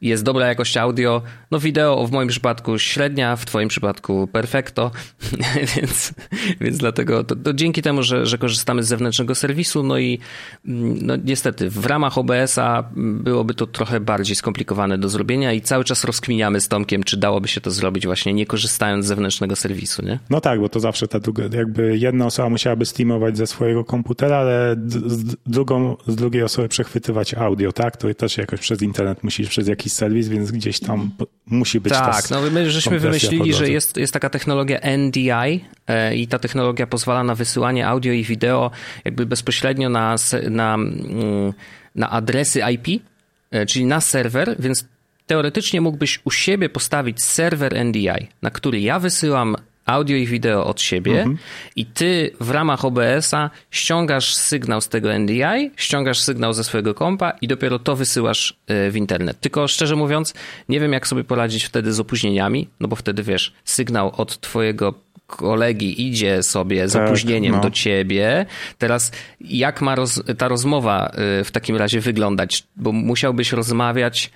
[0.00, 1.22] jest dobra jakość audio.
[1.50, 4.90] No wideo w moim przypadku średnia, w twoim przypadku perfecto,
[5.76, 6.12] więc,
[6.60, 10.18] więc dlatego to, to dzięki temu, że, że korzystamy z zewnętrznego serwisu, no i
[10.66, 15.84] mm, no niestety w ramach OBS-a byłoby to trochę bardziej skomplikowane do zrobienia i cały
[15.84, 20.04] czas rozkminiamy z Tomkiem, czy dałoby się to zrobić właśnie nie korzystając z zewnętrznego serwisu,
[20.04, 20.18] nie?
[20.30, 24.36] No tak, bo to zawsze ta druga, jakby jedna osoba musiałaby streamować ze swojego komputera,
[24.36, 27.96] ale z, drugą, z drugiej osoby przechwytywać audio, tak?
[27.96, 31.10] To też jakoś przez internet musisz przez jakiś jakiś serwis, więc gdzieś tam
[31.46, 36.26] musi być Tak, no my żeśmy wymyślili, że jest, jest taka technologia NDI e, i
[36.26, 38.70] ta technologia pozwala na wysyłanie audio i wideo
[39.04, 40.16] jakby bezpośrednio na,
[40.50, 41.52] na, mm,
[41.94, 43.02] na adresy IP,
[43.50, 44.84] e, czyli na serwer, więc
[45.26, 49.56] teoretycznie mógłbyś u siebie postawić serwer NDI, na który ja wysyłam
[49.90, 51.38] audio i wideo od siebie mhm.
[51.76, 57.30] i ty w ramach OBS-a ściągasz sygnał z tego NDI, ściągasz sygnał ze swojego kompa
[57.30, 59.40] i dopiero to wysyłasz e, w internet.
[59.40, 60.34] Tylko szczerze mówiąc,
[60.68, 64.94] nie wiem jak sobie poradzić wtedy z opóźnieniami, no bo wtedy wiesz, sygnał od twojego
[65.26, 67.60] kolegi idzie sobie z tak, opóźnieniem no.
[67.60, 68.46] do ciebie.
[68.78, 72.66] Teraz jak ma roz, ta rozmowa e, w takim razie wyglądać?
[72.76, 74.30] Bo musiałbyś rozmawiać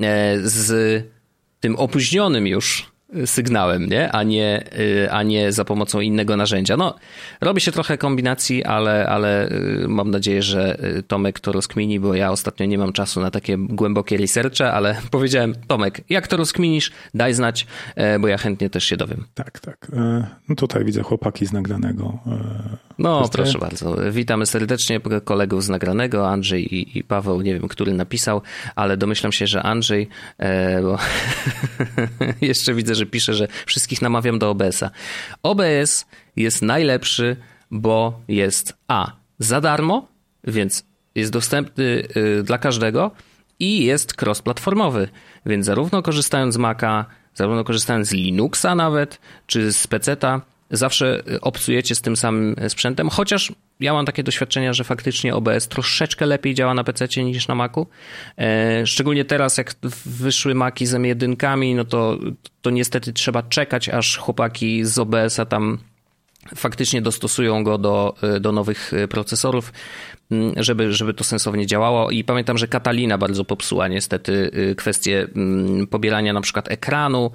[0.00, 1.04] e, z
[1.60, 2.95] tym opóźnionym już
[3.26, 4.12] sygnałem, nie?
[4.12, 6.76] A, nie, y, a nie za pomocą innego narzędzia.
[6.76, 6.94] No,
[7.40, 12.14] robi się trochę kombinacji, ale, ale y, mam nadzieję, że y, Tomek to rozkmini, bo
[12.14, 16.92] ja ostatnio nie mam czasu na takie głębokie researche, ale powiedziałem, Tomek, jak to rozkminisz,
[17.14, 19.24] daj znać, e, bo ja chętnie też się dowiem.
[19.34, 19.86] Tak, tak.
[19.92, 22.18] E, no tutaj widzę chłopaki z nagranego.
[22.26, 23.96] E, no, proszę bardzo.
[24.12, 28.42] Witamy serdecznie kolegów z nagranego, Andrzej i, i Paweł, nie wiem, który napisał,
[28.76, 30.08] ale domyślam się, że Andrzej,
[30.82, 30.98] bo
[32.46, 34.90] jeszcze widzę, że pisze, że wszystkich namawiam do OBS-a.
[35.42, 36.06] OBS
[36.36, 37.36] jest najlepszy,
[37.70, 39.12] bo jest A.
[39.38, 40.08] za darmo,
[40.44, 43.10] więc jest dostępny y, dla każdego
[43.58, 45.08] i jest cross-platformowy,
[45.46, 47.04] więc zarówno korzystając z Maca,
[47.34, 53.52] zarówno korzystając z Linuxa nawet, czy z PC-ta, zawsze obcujecie z tym samym sprzętem, chociaż
[53.80, 57.86] ja mam takie doświadczenia, że faktycznie OBS troszeczkę lepiej działa na PC niż na Macu.
[58.38, 59.74] E, szczególnie teraz, jak
[60.06, 62.18] wyszły Maki z M1, no to,
[62.62, 65.78] to niestety trzeba czekać, aż chłopaki z OBS-a tam
[66.54, 69.72] faktycznie dostosują go do, do nowych procesorów,
[70.30, 72.10] mm, żeby, żeby to sensownie działało.
[72.10, 77.30] I pamiętam, że Catalina bardzo popsuła niestety y, kwestię mm, pobierania na przykład ekranu,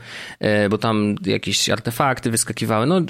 [0.70, 2.86] bo tam jakieś artefakty wyskakiwały.
[2.86, 3.02] No,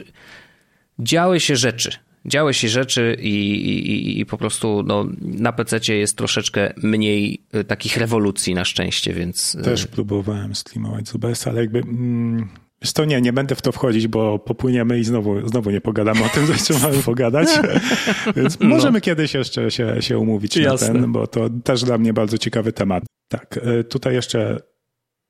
[0.99, 1.91] działy się rzeczy
[2.25, 7.63] działy się rzeczy i, i, i po prostu no, na PC jest troszeczkę mniej y,
[7.63, 9.55] takich rewolucji na szczęście, więc...
[9.55, 11.79] Y, Też próbowałem streamować z OBS, ale jakby...
[11.79, 12.49] Mm,
[12.81, 16.25] wiesz to nie, nie będę w to wchodzić, bo popłyniemy i znowu, znowu nie pogadamy
[16.25, 17.47] o tym, czym mamy pogadać.
[18.35, 18.67] Więc no.
[18.67, 20.87] możemy kiedyś jeszcze się, się umówić Jasne.
[20.87, 23.03] na ten, bo to też dla mnie bardzo ciekawy temat.
[23.27, 24.59] Tak, y, tutaj jeszcze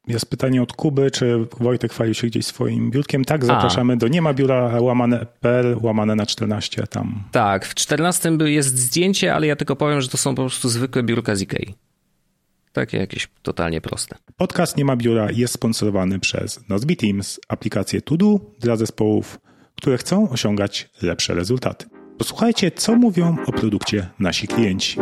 [0.08, 3.26] jest pytanie od Kuby, czy Wojtek chwalił się gdzieś swoim biurkiem?
[3.26, 3.96] Tak, zapraszamy A.
[3.96, 7.24] do nie ma biura łamane.pl, łamane na 14 tam.
[7.32, 11.04] Tak, w 14 jest zdjęcie, ale ja tylko powiem, że to są po prostu zwykłe
[11.04, 11.76] biurka z Ikei.
[12.74, 14.16] Takie jakieś totalnie proste.
[14.38, 18.16] Podcast Nie ma biura jest sponsorowany przez Nozbe Teams, aplikację To
[18.60, 19.40] dla zespołów,
[19.76, 21.86] które chcą osiągać lepsze rezultaty.
[22.18, 24.98] Posłuchajcie, co mówią o produkcie nasi klienci.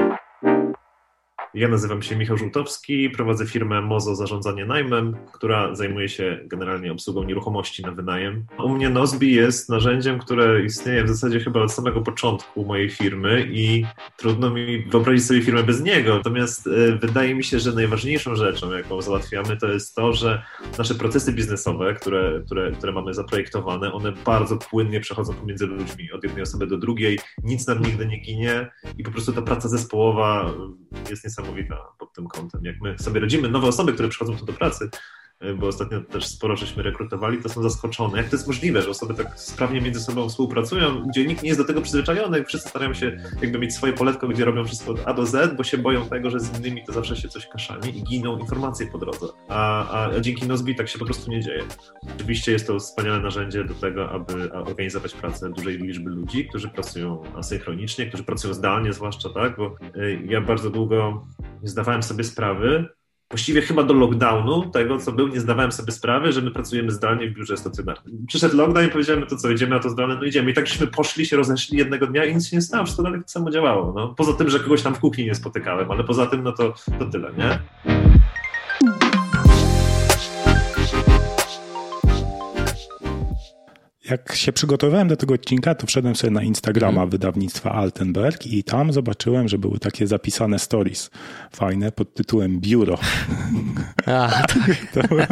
[1.53, 7.23] Ja nazywam się Michał Żółtowski, prowadzę firmę Mozo Zarządzanie Najmem, która zajmuje się generalnie obsługą
[7.23, 8.45] nieruchomości na wynajem.
[8.63, 13.47] U mnie Nozbi jest narzędziem, które istnieje w zasadzie chyba od samego początku mojej firmy
[13.51, 13.85] i
[14.17, 16.17] trudno mi wyobrazić sobie firmę bez niego.
[16.17, 20.43] Natomiast e, wydaje mi się, że najważniejszą rzeczą, jaką załatwiamy, to jest to, że
[20.77, 26.23] nasze procesy biznesowe, które, które, które mamy zaprojektowane, one bardzo płynnie przechodzą pomiędzy ludźmi, od
[26.23, 30.53] jednej osoby do drugiej, nic nam nigdy nie ginie i po prostu ta praca zespołowa
[31.09, 32.65] jest niesamowita niesamowita pod tym kątem.
[32.65, 34.89] Jak my sobie rodzimy nowe osoby, które przychodzą tu do pracy,
[35.57, 38.17] bo ostatnio też sporo żeśmy rekrutowali, to są zaskoczone.
[38.17, 41.59] Jak to jest możliwe, że osoby tak sprawnie między sobą współpracują, gdzie nikt nie jest
[41.59, 45.13] do tego przyzwyczajony, wszyscy starają się jakby mieć swoje poletko, gdzie robią wszystko od A
[45.13, 48.03] do Z, bo się boją tego, że z innymi to zawsze się coś kaszani i
[48.03, 49.27] giną informacje po drodze.
[49.47, 51.63] A, a, a dzięki Nozbi tak się po prostu nie dzieje.
[52.15, 57.23] Oczywiście jest to wspaniałe narzędzie do tego, aby organizować pracę dużej liczby ludzi, którzy pracują
[57.35, 61.27] asynchronicznie, którzy pracują zdalnie zwłaszcza, tak, bo y, ja bardzo długo
[61.61, 62.89] nie zdawałem sobie sprawy,
[63.29, 67.29] właściwie chyba do lockdownu, tego co był, nie zdawałem sobie sprawy, że my pracujemy zdalnie
[67.29, 68.25] w biurze stacjonarnym.
[68.27, 70.15] Przyszedł lockdown i powiedziałem, to co, idziemy na to zdalne?
[70.15, 70.51] No idziemy.
[70.51, 73.19] I tak żeśmy poszli, się rozeszli jednego dnia i nic się nie stało, wszystko dalej
[73.19, 73.93] tak samo działało.
[73.95, 74.07] No.
[74.17, 77.05] Poza tym, że kogoś tam w kuchni nie spotykałem, ale poza tym, no to, to
[77.05, 77.59] tyle, nie?
[84.11, 87.09] Jak się przygotowałem do tego odcinka, to wszedłem sobie na Instagrama hmm.
[87.09, 91.09] wydawnictwa Altenberg i tam zobaczyłem, że były takie zapisane stories
[91.51, 92.97] fajne pod tytułem Biuro.
[94.05, 94.29] A,
[94.93, 95.27] tak.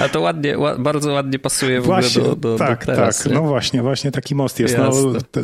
[0.00, 3.22] A to ładnie, bardzo ładnie pasuje w właśnie, ogóle do, do, tak, do teraz.
[3.22, 4.78] Tak, no właśnie, właśnie taki most jest.
[4.78, 4.90] No,
[5.30, 5.40] to,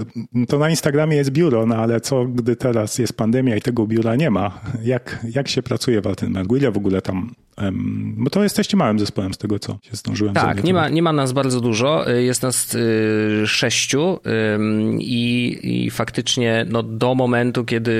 [0.48, 4.16] to, na Instagramie jest biuro, no ale co, gdy teraz jest pandemia i tego biura
[4.16, 4.60] nie ma?
[4.82, 6.56] Jak, jak się pracuje w Altenbergu?
[6.56, 7.34] Ile w ogóle tam
[8.16, 11.12] bo to jesteście małym zespołem z tego, co się zdążyłem Tak, nie ma, nie ma
[11.12, 12.10] nas bardzo dużo.
[12.10, 14.18] Y, jest nas y, sześciu
[14.98, 17.90] i, i faktycznie no, do momentu, kiedy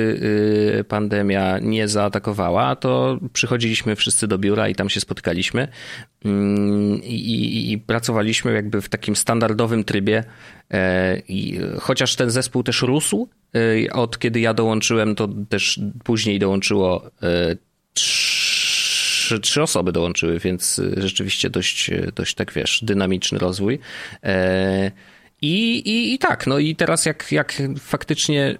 [0.81, 5.68] y, pandemia nie zaatakowała, to przychodziliśmy wszyscy do biura i tam się spotkaliśmy
[7.05, 10.25] i, i pracowaliśmy jakby w takim standardowym trybie.
[10.71, 13.29] E, I chociaż ten zespół też rósł,
[13.92, 17.11] od kiedy ja dołączyłem, to też później dołączyło
[17.94, 18.48] trzy
[19.29, 23.79] trzy, trzy osoby dołączyły, więc y, rzeczywiście dość, y, dość tak wiesz, dynamiczny rozwój.
[24.23, 24.91] E,
[25.43, 28.59] I, i, i tak, no i teraz jak, jak faktycznie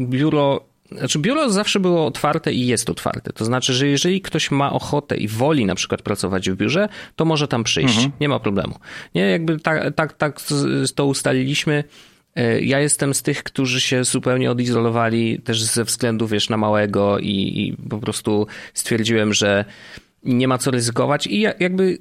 [0.00, 3.32] biuro znaczy, biuro zawsze było otwarte i jest otwarte.
[3.32, 7.24] To znaczy, że jeżeli ktoś ma ochotę i woli na przykład pracować w biurze, to
[7.24, 7.94] może tam przyjść.
[7.94, 8.12] Mhm.
[8.20, 8.74] Nie ma problemu.
[9.14, 10.40] Nie, jakby tak, tak, tak
[10.94, 11.84] to ustaliliśmy.
[12.36, 17.18] E, ja jestem z tych, którzy się zupełnie odizolowali też ze względu, wiesz, na małego
[17.18, 19.64] i, i po prostu stwierdziłem, że
[20.22, 21.98] nie ma co ryzykować i jakby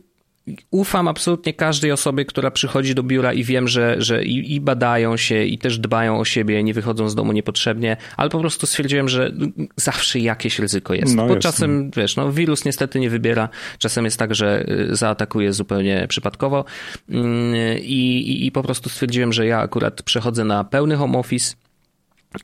[0.72, 5.18] ufam absolutnie każdej osobie, która przychodzi do biura i wiem, że, że i, i, badają
[5.18, 9.10] się i też dbają o siebie, nie wychodzą z domu niepotrzebnie, ale po prostu stwierdziłem,
[9.10, 9.32] że
[9.76, 11.16] zawsze jakieś ryzyko jest.
[11.16, 11.92] No Bo jest, czasem, no.
[11.96, 16.66] wiesz, no, wirus niestety nie wybiera, czasem jest tak, że y, zaatakuje zupełnie przypadkowo
[17.10, 21.56] mm, i, i, i po prostu stwierdziłem, że ja akurat przechodzę na pełny home office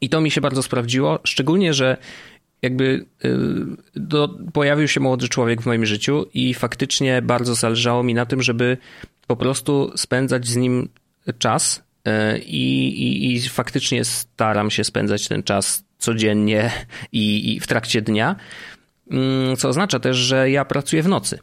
[0.02, 1.98] i to mi się bardzo sprawdziło, szczególnie, że
[2.64, 3.30] jakby y,
[3.96, 8.42] do, pojawił się młody człowiek w moim życiu i faktycznie bardzo zależało mi na tym,
[8.42, 8.78] żeby
[9.28, 10.90] po prostu spędzać z nim
[11.40, 16.72] czas y, i, i, i faktycznie staram się spędzać ten czas codziennie
[17.12, 18.36] i, i w trakcie dnia,
[19.12, 21.40] mm, co oznacza też, że ja pracuję w nocy.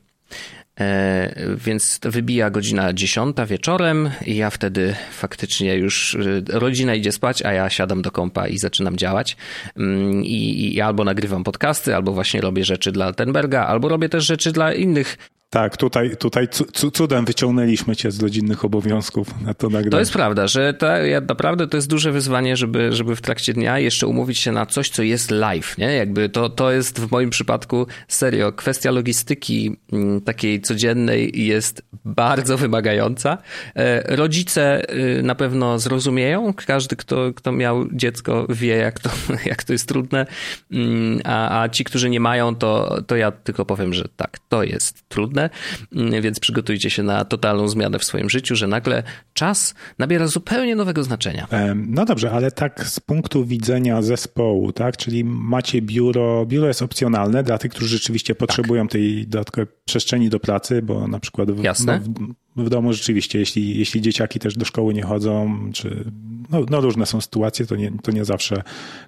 [0.81, 7.43] E, więc wybija godzina 10 wieczorem i ja wtedy faktycznie już e, rodzina idzie spać,
[7.43, 9.37] a ja siadam do kompa i zaczynam działać.
[9.77, 14.25] Mm, I, i albo nagrywam podcasty, albo właśnie robię rzeczy dla Altenberga, albo robię też
[14.25, 15.17] rzeczy dla innych
[15.51, 16.49] tak, tutaj, tutaj
[16.93, 19.91] cudem wyciągnęliśmy cię z rodzinnych obowiązków na to nagranie.
[19.91, 23.53] To jest prawda, że to, ja, naprawdę to jest duże wyzwanie, żeby, żeby w trakcie
[23.53, 25.93] dnia jeszcze umówić się na coś, co jest live, nie?
[25.95, 28.53] Jakby to, to jest w moim przypadku serio.
[28.53, 33.39] Kwestia logistyki mm, takiej codziennej jest bardzo wymagająca.
[33.75, 36.55] E, rodzice y, na pewno zrozumieją.
[36.67, 39.11] Każdy, kto, kto miał dziecko wie, jak to,
[39.51, 40.27] jak to jest trudne.
[40.73, 44.63] Mm, a, a ci, którzy nie mają, to, to ja tylko powiem, że tak, to
[44.63, 45.40] jest trudne
[45.93, 50.77] Mm, więc przygotujcie się na totalną zmianę w swoim życiu, że nagle czas nabiera zupełnie
[50.77, 51.49] nowego znaczenia.
[51.75, 54.97] No dobrze, ale tak z punktu widzenia zespołu, tak?
[54.97, 58.93] Czyli macie biuro, biuro jest opcjonalne dla tych, którzy rzeczywiście potrzebują tak.
[58.93, 62.01] tej dodatkowej przestrzeni do pracy, bo na przykład w, Jasne.
[62.09, 66.05] No, w, w domu rzeczywiście, jeśli, jeśli dzieciaki też do szkoły nie chodzą, czy
[66.51, 68.63] no, no różne są sytuacje, to nie, to nie zawsze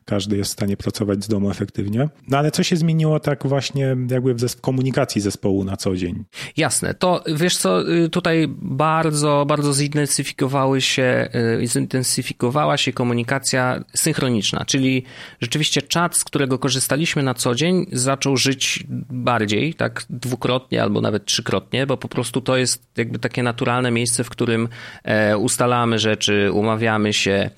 [0.05, 2.09] każdy jest w stanie pracować z domu efektywnie.
[2.29, 6.25] No ale co się zmieniło tak właśnie jakby w, w komunikacji zespołu na co dzień?
[6.57, 11.29] Jasne, to wiesz co, y, tutaj bardzo, bardzo zintensyfikowały się,
[11.63, 15.03] y, zintensyfikowała się komunikacja synchroniczna, czyli
[15.41, 21.25] rzeczywiście czat, z którego korzystaliśmy na co dzień, zaczął żyć bardziej, tak dwukrotnie albo nawet
[21.25, 24.69] trzykrotnie, bo po prostu to jest jakby takie naturalne miejsce, w którym
[25.05, 27.51] e, ustalamy rzeczy, umawiamy się,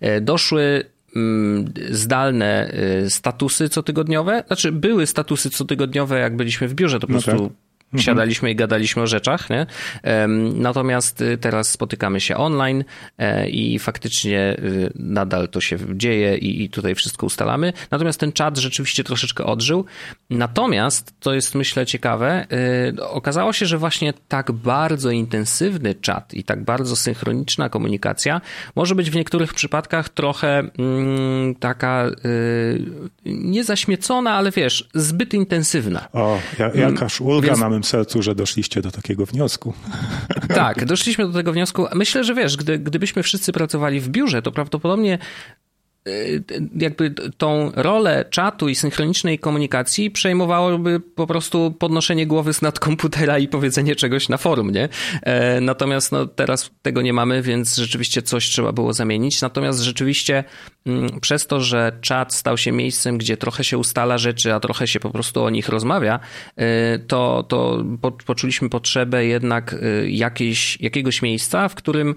[0.00, 0.84] E, doszły
[1.16, 4.44] mm, zdalne e, statusy cotygodniowe.
[4.46, 7.67] Znaczy, były statusy cotygodniowe, jak byliśmy w biurze, to po no prostu tak.
[7.92, 8.02] Mhm.
[8.02, 9.66] Siadaliśmy i gadaliśmy o rzeczach, nie?
[10.54, 12.84] Natomiast y, teraz spotykamy się online
[13.18, 17.72] e, i faktycznie y, nadal to się dzieje i tutaj wszystko ustalamy.
[17.90, 19.84] Natomiast ten czat rzeczywiście troszeczkę odżył.
[20.30, 22.46] Natomiast, to jest myślę ciekawe,
[22.96, 28.40] y, okazało się, że właśnie tak bardzo intensywny czat i tak bardzo synchroniczna komunikacja
[28.76, 32.10] może być w niektórych przypadkach trochę mm, taka
[33.24, 36.08] nie zaśmiecona, ale wiesz, zbyt intensywna.
[36.12, 36.38] O,
[36.74, 37.58] jakaż ulga Więc...
[37.78, 39.74] mamy sercu, że doszliście do takiego wniosku.
[40.48, 41.86] Tak, doszliśmy do tego wniosku.
[41.94, 45.18] Myślę, że wiesz, gdy, gdybyśmy wszyscy pracowali w biurze, to prawdopodobnie
[46.76, 53.38] jakby tą rolę czatu i synchronicznej komunikacji przejmowałoby po prostu podnoszenie głowy z nad komputera
[53.38, 54.88] i powiedzenie czegoś na forum, nie?
[55.22, 59.40] E, natomiast no, teraz tego nie mamy, więc rzeczywiście coś trzeba było zamienić.
[59.40, 60.44] Natomiast rzeczywiście
[60.86, 64.86] mm, przez to, że czat stał się miejscem, gdzie trochę się ustala rzeczy, a trochę
[64.86, 66.20] się po prostu o nich rozmawia,
[67.08, 67.84] to, to
[68.26, 69.74] poczuliśmy potrzebę jednak
[70.06, 72.14] jakiejś, jakiegoś miejsca, w którym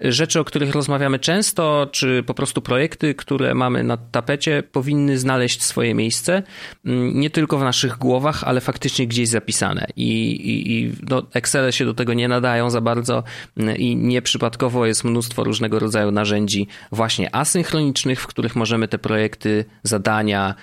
[0.00, 5.62] rzeczy, o których rozmawiamy często, czy po prostu projekty, które mamy na tapecie, powinny znaleźć
[5.62, 6.42] swoje miejsce,
[6.84, 9.86] mm, nie tylko w naszych głowach, ale faktycznie gdzieś zapisane.
[9.96, 11.22] I, i, i no,
[11.70, 13.24] się do tego nie nadają za bardzo
[13.56, 19.64] mm, i nieprzypadkowo jest mnóstwo różnego rodzaju narzędzi właśnie asynchronicznych, w których możemy te projekty,
[19.82, 20.54] zadania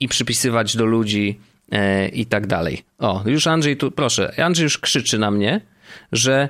[0.00, 1.40] i przypisywać do ludzi
[1.72, 2.82] e, i tak dalej.
[2.98, 5.60] O, już Andrzej tu, proszę, Andrzej już krzyczy na mnie,
[6.12, 6.48] że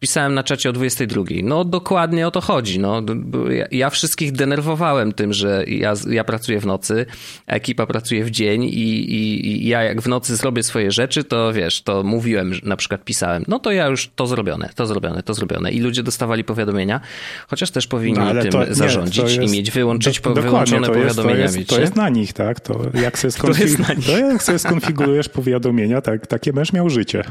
[0.00, 1.24] pisałem na czacie o 22.
[1.42, 2.78] No dokładnie o to chodzi.
[2.78, 3.02] No,
[3.70, 7.06] ja wszystkich denerwowałem tym, że ja, ja pracuję w nocy,
[7.46, 11.24] a ekipa pracuje w dzień i, i, i, ja jak w nocy zrobię swoje rzeczy,
[11.24, 15.22] to wiesz, to mówiłem, na przykład pisałem, no to ja już to zrobione, to zrobione,
[15.22, 15.70] to zrobione.
[15.70, 17.00] I ludzie dostawali powiadomienia,
[17.48, 21.40] chociaż też powinni no, tym to, zarządzić nie, i mieć wyłączyć do, wyłączone to powiadomienia.
[21.40, 22.60] Jest, to, jest, to jest na nich, tak?
[22.60, 23.78] To jak sobie, skonfig...
[24.06, 27.24] to jak sobie skonfigurujesz powiadomienia, tak, takie będziesz miał życie.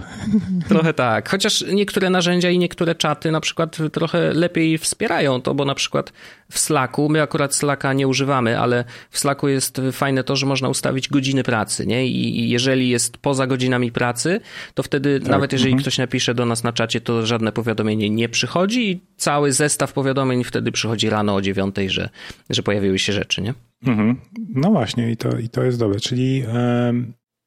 [0.68, 1.30] Trochę tak.
[1.30, 6.14] Chociaż niektóre narzędzia i niektóre czaty na przykład trochę lepiej wspierają to, bo na przykład
[6.52, 10.70] w Slacku, my akurat Slacka nie używamy, ale w Slacku jest fajne to, że można
[10.70, 12.08] ustawić godziny pracy, nie?
[12.08, 14.40] I jeżeli jest poza godzinami pracy,
[14.74, 15.30] to wtedy tak.
[15.30, 15.82] nawet jeżeli mhm.
[15.82, 20.44] ktoś napisze do nas na czacie, to żadne powiadomienie nie przychodzi i cały zestaw powiadomień
[20.44, 22.10] wtedy przychodzi rano o dziewiątej, że,
[22.50, 23.54] że pojawiły się rzeczy, nie?
[23.86, 24.16] Mhm.
[24.56, 26.44] No właśnie i to, i to jest dobre, czyli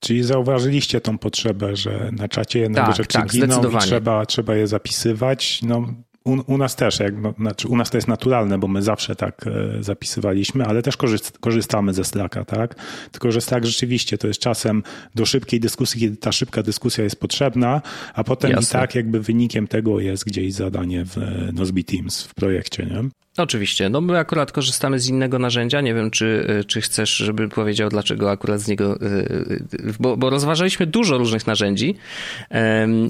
[0.03, 4.55] Czyli zauważyliście tą potrzebę, że na czacie jednak tak, rzeczy tak, giną i trzeba, trzeba
[4.55, 5.61] je zapisywać.
[5.63, 5.87] No,
[6.25, 9.17] u, u, nas też, jak, no, znaczy u nas to jest naturalne, bo my zawsze
[9.17, 12.75] tak e, zapisywaliśmy, ale też korzyst, korzystamy ze Slacka, tak?
[13.13, 14.83] Tylko, że Slack rzeczywiście to jest czasem
[15.15, 17.83] do szybkiej dyskusji, kiedy ta szybka dyskusja jest potrzebna,
[18.15, 18.79] a potem Jasne.
[18.79, 23.09] i tak jakby wynikiem tego jest gdzieś zadanie w e, Nozbe Teams w projekcie, nie?
[23.37, 23.89] Oczywiście.
[23.89, 25.81] No my akurat korzystamy z innego narzędzia.
[25.81, 30.17] Nie wiem, czy, y, czy chcesz, żebym powiedział, dlaczego akurat z niego, y, y, bo,
[30.17, 31.95] bo rozważaliśmy dużo różnych narzędzi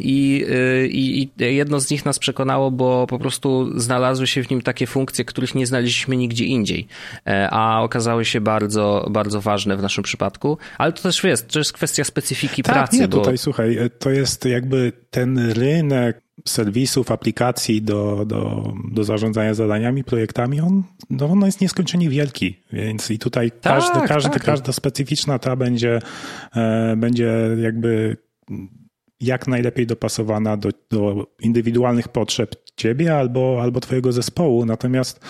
[0.01, 0.47] i,
[0.91, 4.87] i, i jedno z nich nas przekonało, bo po prostu znalazły się w nim takie
[4.87, 6.87] funkcje, których nie znaleźliśmy nigdzie indziej,
[7.27, 10.59] e, a okazały się bardzo, bardzo ważne w naszym przypadku.
[10.79, 12.99] Ale to też jest, to jest kwestia specyfiki tak, pracy.
[12.99, 13.19] Nie, bo...
[13.19, 20.61] tutaj słuchaj, to jest jakby ten rynek serwisów, aplikacji do, do, do zarządzania zadaniami, projektami,
[20.61, 24.45] on, no on jest nieskończenie wielki, więc i tutaj tak, każdy, każdy, tak.
[24.45, 25.99] każda specyficzna ta będzie,
[26.57, 28.17] e, będzie jakby
[29.21, 35.21] jak najlepiej dopasowana do, do indywidualnych potrzeb ciebie albo, albo twojego zespołu, natomiast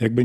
[0.00, 0.24] jakby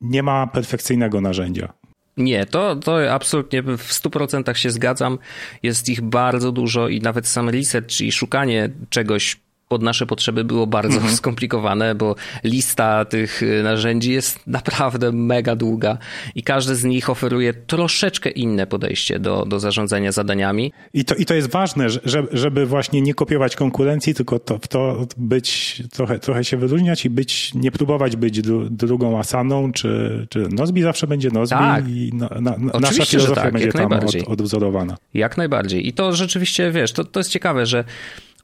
[0.00, 1.72] nie ma perfekcyjnego narzędzia.
[2.16, 5.18] Nie, to, to absolutnie w 100% się zgadzam.
[5.62, 10.66] Jest ich bardzo dużo i nawet sam research, czyli szukanie czegoś pod nasze potrzeby było
[10.66, 11.14] bardzo mhm.
[11.20, 15.98] skomplikowane, bo lista tych y, narzędzi jest naprawdę mega długa
[16.34, 20.72] i każdy z nich oferuje troszeczkę inne podejście do, do zarządzania zadaniami.
[20.94, 21.86] I to, I to jest ważne,
[22.32, 27.54] żeby właśnie nie kopiować konkurencji, tylko to, to być, trochę, trochę się wyróżniać i być,
[27.54, 31.88] nie próbować być drugą Asaną, czy, czy Nozbi zawsze będzie Nozbi tak.
[31.88, 34.96] i na, na, nasza filozofia tak, będzie tam od, odwzorowana.
[35.14, 35.88] Jak najbardziej.
[35.88, 37.84] I to rzeczywiście, wiesz, to, to jest ciekawe, że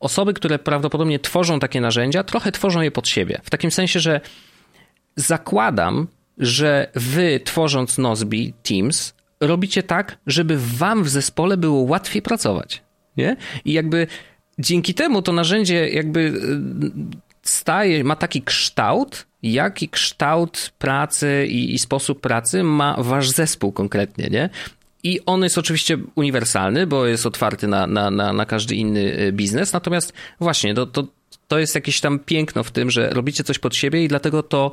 [0.01, 3.41] osoby, które prawdopodobnie tworzą takie narzędzia, trochę tworzą je pod siebie.
[3.45, 4.21] W takim sensie, że
[5.17, 6.09] zakładam,
[6.39, 12.83] że wy tworząc Nozbi Teams robicie tak, żeby wam w zespole było łatwiej pracować.
[13.17, 13.37] Nie?
[13.65, 14.07] I jakby
[14.59, 16.33] dzięki temu to narzędzie jakby y,
[17.43, 24.29] staje, ma taki kształt, jaki kształt pracy i, i, sposób pracy ma wasz zespół konkretnie,
[24.31, 24.51] nie?
[25.03, 29.33] I on jest oczywiście uniwersalny, bo jest otwarty na, na, na, na każdy inny y,
[29.33, 29.73] biznes.
[29.73, 31.07] Natomiast właśnie, to, to,
[31.49, 34.73] to jest jakieś tam piękno w tym, że robicie coś pod siebie i dlatego to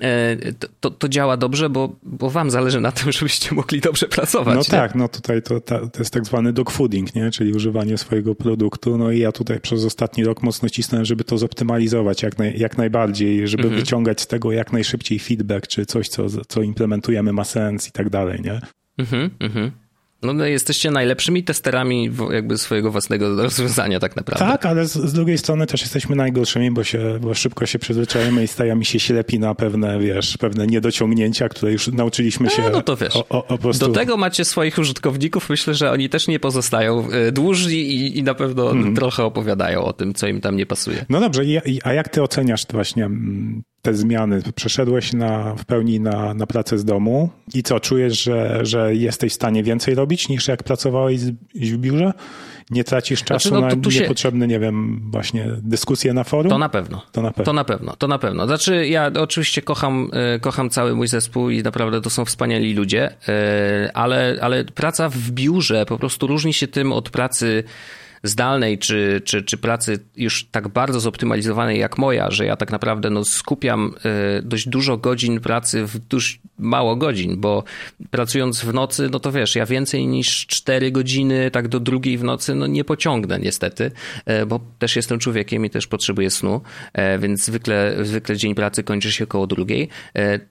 [0.00, 0.36] e,
[0.80, 4.54] to, to, działa dobrze, bo, bo wam zależy na tym, żebyście mogli dobrze pracować.
[4.54, 4.80] No nie?
[4.80, 7.30] tak, no tutaj to, to jest tak zwany dogfooding, nie?
[7.30, 8.98] czyli używanie swojego produktu.
[8.98, 12.78] No i ja tutaj przez ostatni rok mocno cisnąłem, żeby to zoptymalizować jak, naj, jak
[12.78, 13.80] najbardziej, żeby mhm.
[13.80, 18.10] wyciągać z tego jak najszybciej feedback, czy coś, co, co implementujemy ma sens i tak
[18.10, 18.60] dalej, nie?
[18.98, 19.70] Mhm, mhm.
[20.22, 24.46] No, no jesteście najlepszymi testerami jakby swojego własnego rozwiązania tak naprawdę.
[24.46, 28.44] Tak, ale z, z, drugiej strony też jesteśmy najgorszymi, bo, się, bo szybko się przyzwyczajemy
[28.44, 32.62] i stajemy się ślepi na pewne, wiesz, pewne niedociągnięcia, które już nauczyliśmy się.
[32.72, 33.86] no to wiesz, o, o, o prostu...
[33.86, 38.22] do tego macie swoich użytkowników, myślę, że oni też nie pozostają e, dłużni i, i
[38.22, 38.94] na pewno mm.
[38.94, 41.06] trochę opowiadają o tym, co im tam nie pasuje.
[41.08, 41.42] No dobrze,
[41.84, 44.42] a jak ty oceniasz właśnie mm, te zmiany?
[44.54, 49.32] Przeszedłeś na, w pełni na, na pracę z domu i co, czujesz, że, że jesteś
[49.32, 51.20] w stanie więcej robić niż jak pracowałeś
[51.54, 52.12] w biurze?
[52.70, 54.00] Nie tracisz czasu znaczy, no, na się...
[54.00, 56.50] niepotrzebne, nie wiem, właśnie dyskusje na forum?
[56.50, 57.02] To na pewno.
[57.12, 57.44] To na pewno.
[57.44, 58.46] To na pewno, to na pewno.
[58.46, 63.10] Znaczy ja oczywiście kocham, e, kocham cały mój zespół i naprawdę to są wspaniali ludzie,
[63.28, 67.64] e, ale, ale praca w biurze po prostu różni się tym od pracy
[68.22, 73.10] zdalnej, czy, czy, czy pracy już tak bardzo zoptymalizowanej jak moja, że ja tak naprawdę
[73.10, 77.64] no, skupiam e, dość dużo godzin pracy w dość mało godzin, bo
[78.10, 82.24] pracując w nocy, no to wiesz, ja więcej niż 4 godziny, tak do drugiej w
[82.24, 83.90] nocy, no nie pociągnę niestety,
[84.26, 86.60] e, bo też jestem człowiekiem i też potrzebuję snu,
[86.92, 89.88] e, więc zwykle, zwykle dzień pracy kończy się koło drugiej,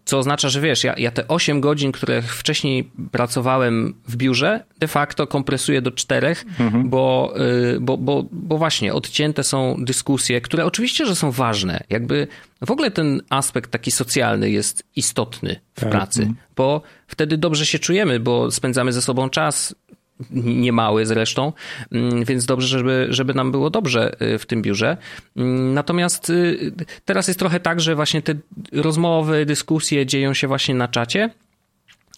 [0.05, 4.88] co oznacza, że wiesz, ja, ja te 8 godzin, które wcześniej pracowałem w biurze, de
[4.88, 6.89] facto kompresuję do 4, mhm.
[6.89, 7.34] bo
[7.80, 11.84] bo, bo, bo właśnie odcięte są dyskusje, które oczywiście, że są ważne.
[11.89, 12.28] Jakby
[12.66, 15.89] w ogóle ten aspekt taki socjalny jest istotny w tak.
[15.89, 16.38] pracy, mhm.
[16.55, 19.76] bo wtedy dobrze się czujemy, bo spędzamy ze sobą czas,
[20.32, 21.53] niemały zresztą,
[21.91, 24.97] mm, więc dobrze, żeby, żeby nam było dobrze y, w tym biurze.
[25.36, 26.72] Mm, natomiast y,
[27.05, 28.36] teraz jest trochę tak, że właśnie te
[28.72, 31.30] rozmowy, dyskusje dzieją się właśnie na czacie.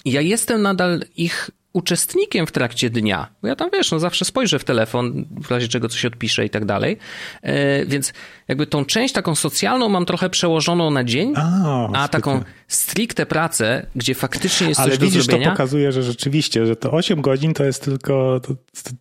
[0.06, 3.28] Ja jestem nadal ich uczestnikiem w trakcie dnia.
[3.42, 6.50] Bo ja tam wiesz, no zawsze spojrzę w telefon, w razie czego coś odpiszę i
[6.50, 6.98] tak dalej.
[7.42, 8.14] E, więc
[8.48, 13.86] jakby tą część taką socjalną mam trochę przełożoną na dzień, a, a taką stricte pracę,
[13.96, 15.46] gdzie faktycznie jest Ale coś widzisz, do zrobienia.
[15.46, 18.54] to pokazuje, że rzeczywiście, że to 8 godzin to jest tylko, to,
[18.84, 18.92] to,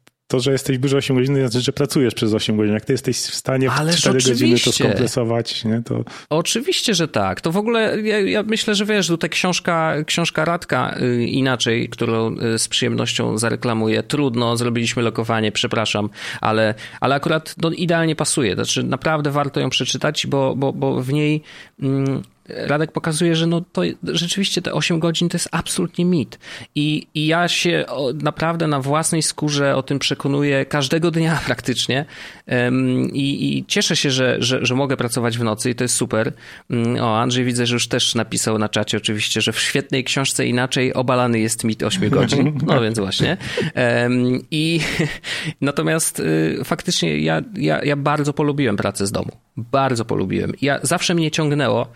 [0.41, 2.75] że jesteś biurze 8 godzin, to znaczy, że pracujesz przez 8 godzin.
[2.75, 4.33] Jak ty jesteś w stanie w Ależ 4 oczywiście.
[4.33, 6.05] godziny to skompresować, nie, to...
[6.31, 7.41] Oczywiście, że tak.
[7.41, 12.37] To w ogóle, ja, ja myślę, że wiesz, tutaj książka, książka Radka y, inaczej, którą
[12.39, 14.03] y, z przyjemnością zareklamuję.
[14.03, 16.09] Trudno, zrobiliśmy lokowanie, przepraszam,
[16.41, 18.55] ale, ale akurat no, idealnie pasuje.
[18.55, 21.43] Znaczy, naprawdę warto ją przeczytać, bo, bo, bo w niej
[21.83, 22.23] mm,
[22.53, 26.39] Radek pokazuje, że no to rzeczywiście te 8 godzin to jest absolutnie mit.
[26.75, 27.85] I, i ja się
[28.15, 32.05] naprawdę na własnej skórze o tym przekonuję każdego dnia praktycznie.
[33.13, 36.33] I, i cieszę się, że, że, że, mogę pracować w nocy i to jest super.
[36.71, 40.47] Mm, o, Andrzej widzę, że już też napisał na czacie oczywiście, że w świetnej książce
[40.47, 42.59] inaczej obalany jest mit 8 godzin.
[42.67, 43.37] No więc właśnie.
[44.51, 44.81] I
[45.61, 49.31] natomiast y, faktycznie ja, ja, ja bardzo polubiłem pracę z domu.
[49.57, 50.53] Bardzo polubiłem.
[50.63, 51.89] Ja zawsze mnie ciągnęło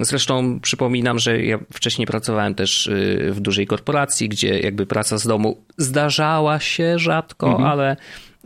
[0.00, 5.26] zresztą przypominam, że ja wcześniej pracowałem też y, w dużej korporacji, gdzie jakby praca z
[5.26, 7.68] domu zdarzała się rzadko, mhm.
[7.68, 7.96] ale,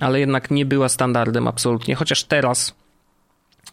[0.01, 2.75] ale jednak nie była standardem absolutnie, chociaż teraz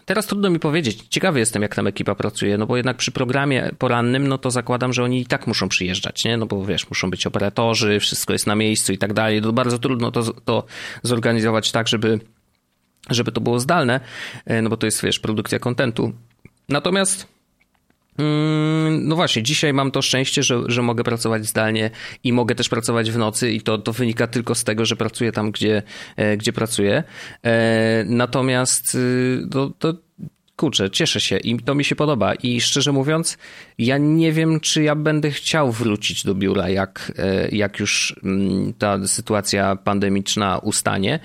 [0.05, 1.03] Teraz trudno mi powiedzieć.
[1.09, 4.93] Ciekawy jestem, jak tam ekipa pracuje, no bo jednak przy programie porannym, no to zakładam,
[4.93, 6.37] że oni i tak muszą przyjeżdżać, nie?
[6.37, 9.41] No bo wiesz, muszą być operatorzy, wszystko jest na miejscu i tak dalej.
[9.41, 10.63] To bardzo trudno to, to
[11.03, 12.19] zorganizować tak, żeby,
[13.09, 13.99] żeby to było zdalne,
[14.45, 16.13] e, no bo to jest, wiesz, produkcja kontentu.
[16.69, 17.27] Natomiast
[18.17, 21.89] mm, no właśnie, dzisiaj mam to szczęście, że, że mogę pracować zdalnie
[22.23, 25.31] i mogę też pracować w nocy i to, to wynika tylko z tego, że pracuję
[25.31, 25.83] tam, gdzie,
[26.15, 27.03] e, gdzie pracuję.
[27.43, 29.93] E, natomiast y, to, to
[30.55, 32.33] kurczę, cieszę się i to mi się podoba.
[32.33, 33.37] I szczerze mówiąc,
[33.77, 38.73] ja nie wiem, czy ja będę chciał wrócić do biura, jak, e, jak już mm,
[38.73, 41.19] ta sytuacja pandemiczna ustanie.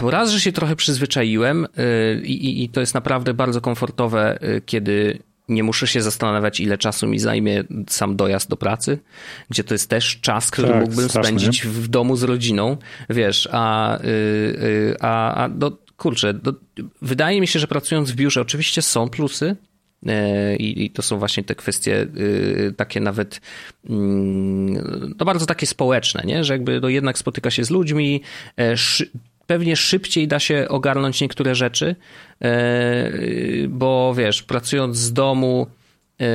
[0.00, 4.62] Bo raz, że się trochę przyzwyczaiłem y, i, i to jest naprawdę bardzo komfortowe, y,
[4.66, 8.98] kiedy nie muszę się zastanawiać, ile czasu mi zajmie sam dojazd do pracy,
[9.50, 11.38] gdzie to jest też czas, który tak, mógłbym strasznie.
[11.38, 12.76] spędzić w domu z rodziną,
[13.10, 16.54] wiesz, a, y, a, a do, kurczę, do,
[17.02, 19.56] wydaje mi się, że pracując w biurze oczywiście są plusy,
[20.58, 22.06] i, to są właśnie te kwestie
[22.76, 23.40] takie nawet
[23.90, 26.44] mm, no bardzo takie społeczne, nie?
[26.44, 28.22] że jakby to jednak spotyka się z ludźmi,
[28.56, 28.76] e,
[29.46, 31.96] pewnie szybciej da się ogarnąć niektóre rzeczy,
[32.42, 33.12] e,
[33.68, 35.66] bo wiesz, pracując z domu,
[36.20, 36.26] e,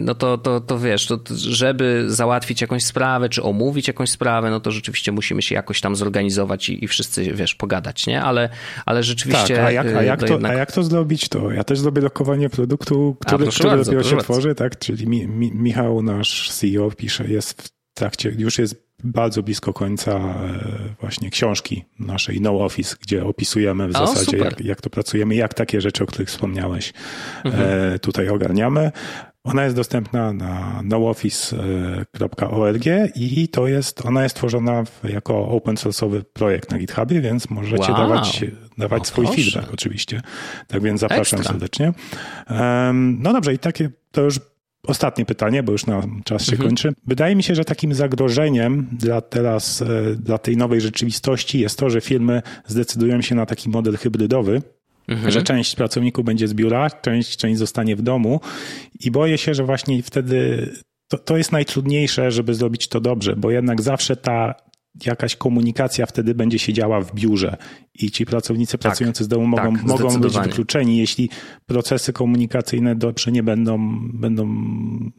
[0.00, 4.60] no to, to, to wiesz, to, żeby załatwić jakąś sprawę, czy omówić jakąś sprawę, no
[4.60, 8.22] to rzeczywiście musimy się jakoś tam zorganizować i, i wszyscy, wiesz, pogadać, nie?
[8.22, 8.48] Ale,
[8.86, 9.56] ale rzeczywiście...
[9.56, 10.52] Tak, a jak, a, jak to, jednak...
[10.52, 11.28] a jak to zrobić?
[11.28, 14.78] To ja też zrobię lokowanie produktu, który, który bardzo, dopiero się tworzy, tak?
[14.78, 20.12] Czyli mi, mi, Michał, nasz CEO, pisze, jest w trakcie, już jest bardzo blisko końca
[20.12, 20.34] e,
[21.00, 25.54] właśnie książki naszej No Office, gdzie opisujemy w o, zasadzie, jak, jak, to pracujemy, jak
[25.54, 26.92] takie rzeczy, o których wspomniałeś,
[27.44, 27.94] mhm.
[27.94, 28.92] E, tutaj ogarniamy.
[29.44, 32.84] Ona jest dostępna na nooffice.org
[33.14, 37.96] i to jest, ona jest tworzona jako open source'owy projekt na GitHubie, więc możecie wow.
[37.96, 38.44] dawać,
[38.78, 39.42] dawać swój proszę.
[39.42, 40.20] feedback oczywiście.
[40.66, 41.52] Tak więc zapraszam Ekstra.
[41.52, 41.92] serdecznie.
[42.94, 44.40] No dobrze, i takie to już
[44.86, 46.68] Ostatnie pytanie, bo już na czas się mhm.
[46.68, 46.92] kończy.
[47.06, 51.90] Wydaje mi się, że takim zagrożeniem dla teraz, e, dla tej nowej rzeczywistości jest to,
[51.90, 54.62] że firmy zdecydują się na taki model hybrydowy,
[55.08, 55.30] mhm.
[55.30, 58.40] że część pracowników będzie z biura, część, część zostanie w domu
[59.00, 60.68] i boję się, że właśnie wtedy
[61.08, 64.54] to, to jest najtrudniejsze, żeby zrobić to dobrze, bo jednak zawsze ta
[65.04, 67.56] jakaś komunikacja wtedy będzie się działa w biurze
[67.94, 71.30] i ci pracownicy tak, pracujący z domu mogą, tak, mogą być wykluczeni, jeśli
[71.66, 74.46] procesy komunikacyjne dobrze nie będą, będą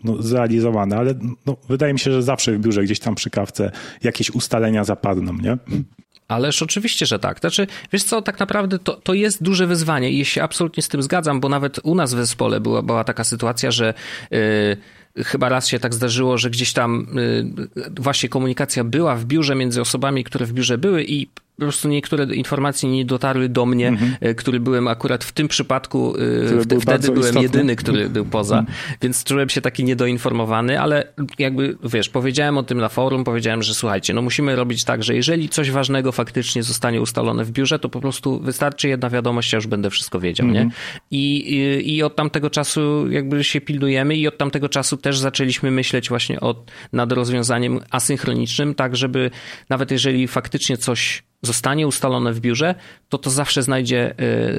[0.04, 1.14] no, zrealizowane, ale
[1.46, 3.72] no, wydaje mi się, że zawsze w biurze gdzieś tam przy kawce
[4.04, 5.58] jakieś ustalenia zapadną, nie?
[6.28, 7.40] Ależ oczywiście, że tak.
[7.40, 10.88] Znaczy, wiesz co, tak naprawdę to, to jest duże wyzwanie i ja się absolutnie z
[10.88, 13.94] tym zgadzam, bo nawet u nas w zespole była, była taka sytuacja, że
[14.32, 14.40] yy,
[15.26, 17.08] chyba raz się tak zdarzyło, że gdzieś tam
[17.78, 21.28] y, właśnie komunikacja była w biurze między osobami, które w biurze były i
[21.58, 24.16] po prostu niektóre informacje nie dotarły do mnie, mhm.
[24.22, 27.42] E, który byłem akurat w tym przypadku, e, wtedy, wtedy byłem istotny.
[27.42, 28.78] jedyny, który był poza, mhm.
[29.02, 33.74] więc czułem się taki niedoinformowany, ale jakby, wiesz, powiedziałem o tym na forum, powiedziałem, że
[33.74, 37.90] słuchajcie, no musimy robić tak, że jeżeli coś ważnego faktycznie zostanie ustalone w biurze, to
[37.90, 40.68] po prostu wystarczy jedna wiadomość, ja już będę wszystko wiedział, mhm.
[40.68, 40.74] nie?
[41.12, 45.72] I, i, I od tamtego czasu jakby się pilnujemy i od tamtego czasu też zaczęliśmy
[45.72, 49.32] myśleć właśnie o, nad rozwiązaniem asynchronicznym, tak żeby
[49.70, 52.76] nawet jeżeli faktycznie coś zostanie ustalone w biurze,
[53.10, 54.14] to to zawsze znajdzie,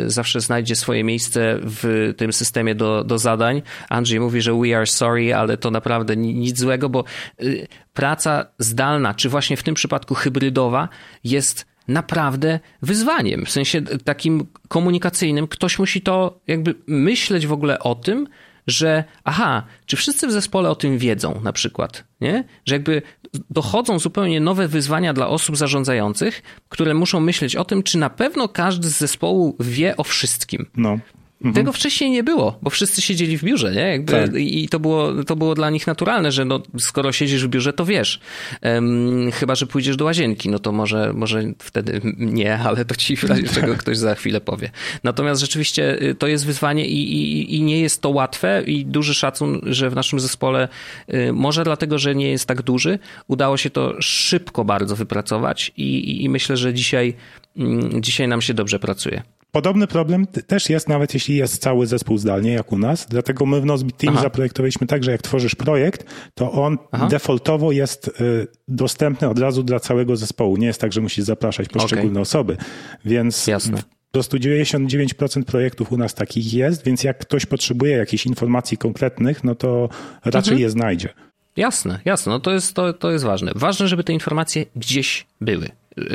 [0.07, 3.63] y, zawsze znajdzie swoje miejsce w tym systemie do, do zadań.
[3.89, 7.05] Andrzej mówi, że we are sorry, ale to naprawdę nic złego, bo
[7.43, 10.89] y, praca zdalna, czy właśnie w tym przypadku hybrydowa
[11.25, 15.49] jest naprawdę wyzwaniem, w sensie takim komunikacyjnym.
[15.49, 18.29] Ktoś musi to jakby myśleć w ogóle o tym,
[18.67, 22.45] że aha, czy wszyscy w zespole o tym wiedzą na przykład, nie?
[22.67, 23.03] Że jakby
[23.51, 28.49] dochodzą zupełnie nowe wyzwania dla osób zarządzających, które muszą myśleć o tym, czy na pewno
[28.49, 30.67] każdy z zespołu wie o wszystkim.
[30.77, 30.99] No.
[31.39, 31.55] Mhm.
[31.55, 33.81] Tego wcześniej nie było, bo wszyscy siedzieli w biurze, nie?
[33.81, 34.35] Jakby, tak.
[34.35, 37.85] I to było, to było dla nich naturalne, że no, skoro siedzisz w biurze, to
[37.85, 38.21] wiesz.
[38.63, 43.17] Um, chyba, że pójdziesz do łazienki, no to może, może wtedy nie, ale to ci
[43.17, 44.71] w razie czego ktoś za chwilę powie.
[45.05, 49.15] Natomiast rzeczywiście y, to jest wyzwanie i, i, i nie jest to łatwe i duży
[49.15, 50.69] szacun, że w naszym zespole,
[51.15, 56.25] y, może dlatego, że nie jest tak duży, udało się to szybko bardzo wypracować i,
[56.25, 57.15] i myślę, że dzisiaj,
[57.57, 59.23] mm, dzisiaj nam się dobrze pracuje.
[59.53, 63.07] Podobny problem też jest, nawet jeśli jest cały zespół zdalnie, jak u nas.
[63.11, 64.23] Dlatego my w Nozbe Team Aha.
[64.23, 67.07] zaprojektowaliśmy tak, że jak tworzysz projekt, to on Aha.
[67.07, 70.57] defaultowo jest y, dostępny od razu dla całego zespołu.
[70.57, 72.23] Nie jest tak, że musisz zapraszać poszczególne okay.
[72.23, 72.57] osoby.
[73.05, 73.77] Więc Jasne.
[73.77, 79.45] Po prostu 99% projektów u nas takich jest, więc jak ktoś potrzebuje jakichś informacji konkretnych,
[79.45, 79.89] no to
[80.25, 80.61] raczej mhm.
[80.61, 81.09] je znajdzie.
[81.57, 82.33] Jasne, jasne.
[82.33, 83.53] No to jest, to, to jest ważne.
[83.55, 85.69] Ważne, żeby te informacje gdzieś były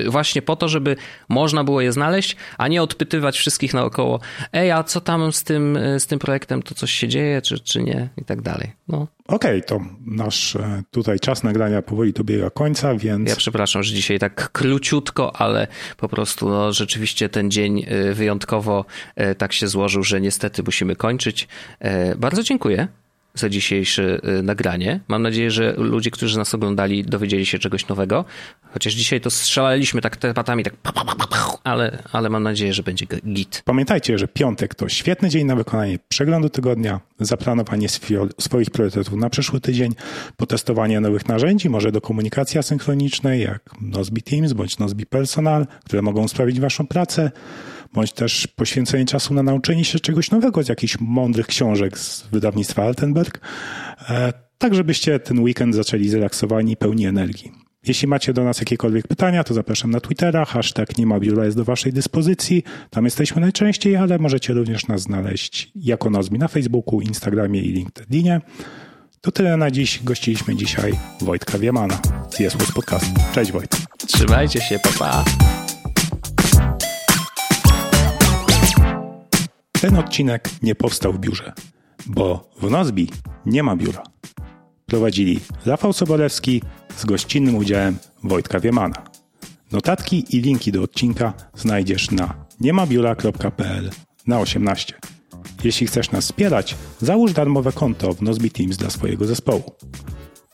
[0.08, 0.96] właśnie po to, żeby
[1.30, 4.20] można było je znaleźć, a nie odpytywać wszystkich naokoło,
[4.54, 7.84] ej, a co tam z tym, z tym projektem, to coś się dzieje, czy, czy
[7.84, 8.72] nie i tak dalej.
[8.88, 9.08] No.
[9.28, 13.30] Okej, okay, to nasz e, tutaj czas nagrania powoli dobiega końca, więc...
[13.30, 15.68] Ja przepraszam, że dzisiaj tak króciutko, ale
[15.98, 20.96] po prostu no, rzeczywiście ten dzień e, wyjątkowo e, tak się złożył, że niestety musimy
[20.96, 21.48] kończyć.
[22.18, 22.88] Bardzo dziękuję
[23.34, 25.00] za dzisiejsze y, nagranie.
[25.08, 28.26] Mam nadzieję, że ludzie, którzy nas oglądali, dowiedzieli się czegoś nowego.
[28.74, 30.74] Chociaż dzisiaj to strzelaliśmy tak telepatami, tak
[31.64, 33.62] ale, ale mam nadzieję, że będzie git.
[33.66, 37.88] Pamiętajcie, że piątek to świetny dzień na wykonanie przeglądu tygodnia, zaplanowanie
[38.40, 39.96] swoich priorytetów na przyszły tydzień,
[40.38, 46.28] potestowanie nowych narzędzi, może do komunikacji asynchronicznej, jak Nozbe Teams bądź Nozbe Personal, które mogą
[46.28, 47.32] sprawić waszą pracę,
[47.94, 52.84] bądź też poświęcenie czasu na nauczenie się czegoś nowego z jakichś mądrych książek z wydawnictwa
[52.84, 53.40] Altenberg,
[54.10, 57.52] e, tak żebyście ten weekend zaczęli zrelaksowani i pełni energii.
[57.88, 61.58] Jeśli macie do nas jakiekolwiek pytania, to zapraszam na Twittera, hashtag nie ma biura jest
[61.58, 62.64] do waszej dyspozycji.
[62.90, 68.42] Tam jesteśmy najczęściej, ale możecie również nas znaleźć jako Nozmi na Facebooku, Instagramie i LinkedInie.
[69.22, 70.04] To tyle na dziś.
[70.04, 73.06] Gościliśmy dzisiaj Wojtka Wiemana z Jesłos Podcast.
[73.34, 73.78] Cześć Wojt.
[74.08, 75.24] Trzymajcie się, papa.
[75.26, 75.53] Pa.
[79.84, 81.54] Ten odcinek nie powstał w biurze,
[82.06, 83.10] bo w Nozbi
[83.46, 84.04] nie ma biura.
[84.86, 86.62] Prowadzili Rafał Sobolewski
[86.98, 89.04] z gościnnym udziałem Wojtka Wiemana.
[89.72, 93.90] Notatki i linki do odcinka znajdziesz na niemabiura.pl
[94.28, 94.94] na 18.
[95.64, 99.64] Jeśli chcesz nas wspierać, załóż darmowe konto w Nozbi Teams dla swojego zespołu.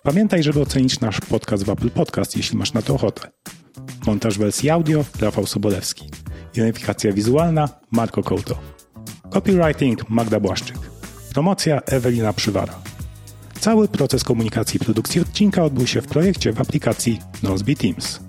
[0.03, 3.31] Pamiętaj, żeby ocenić nasz podcast w Apple Podcast, jeśli masz na to ochotę.
[4.05, 6.09] Montaż wersji audio Rafał Sobolewski.
[6.53, 8.78] Identyfikacja wizualna Marco Couto.
[9.29, 10.77] Copywriting Magda Błaszczyk.
[11.33, 12.75] Promocja Ewelina Przywara.
[13.59, 18.19] Cały proces komunikacji produkcji odcinka odbył się w projekcie w aplikacji Nozbe Teams.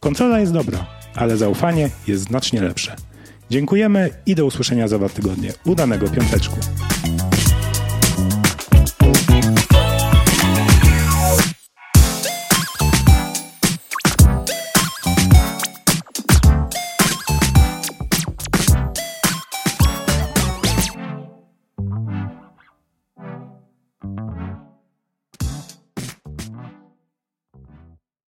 [0.00, 2.96] Kontrola jest dobra, ale zaufanie jest znacznie lepsze.
[3.50, 5.52] Dziękujemy i do usłyszenia za dwa tygodnie.
[5.64, 6.56] Udanego piąteczku.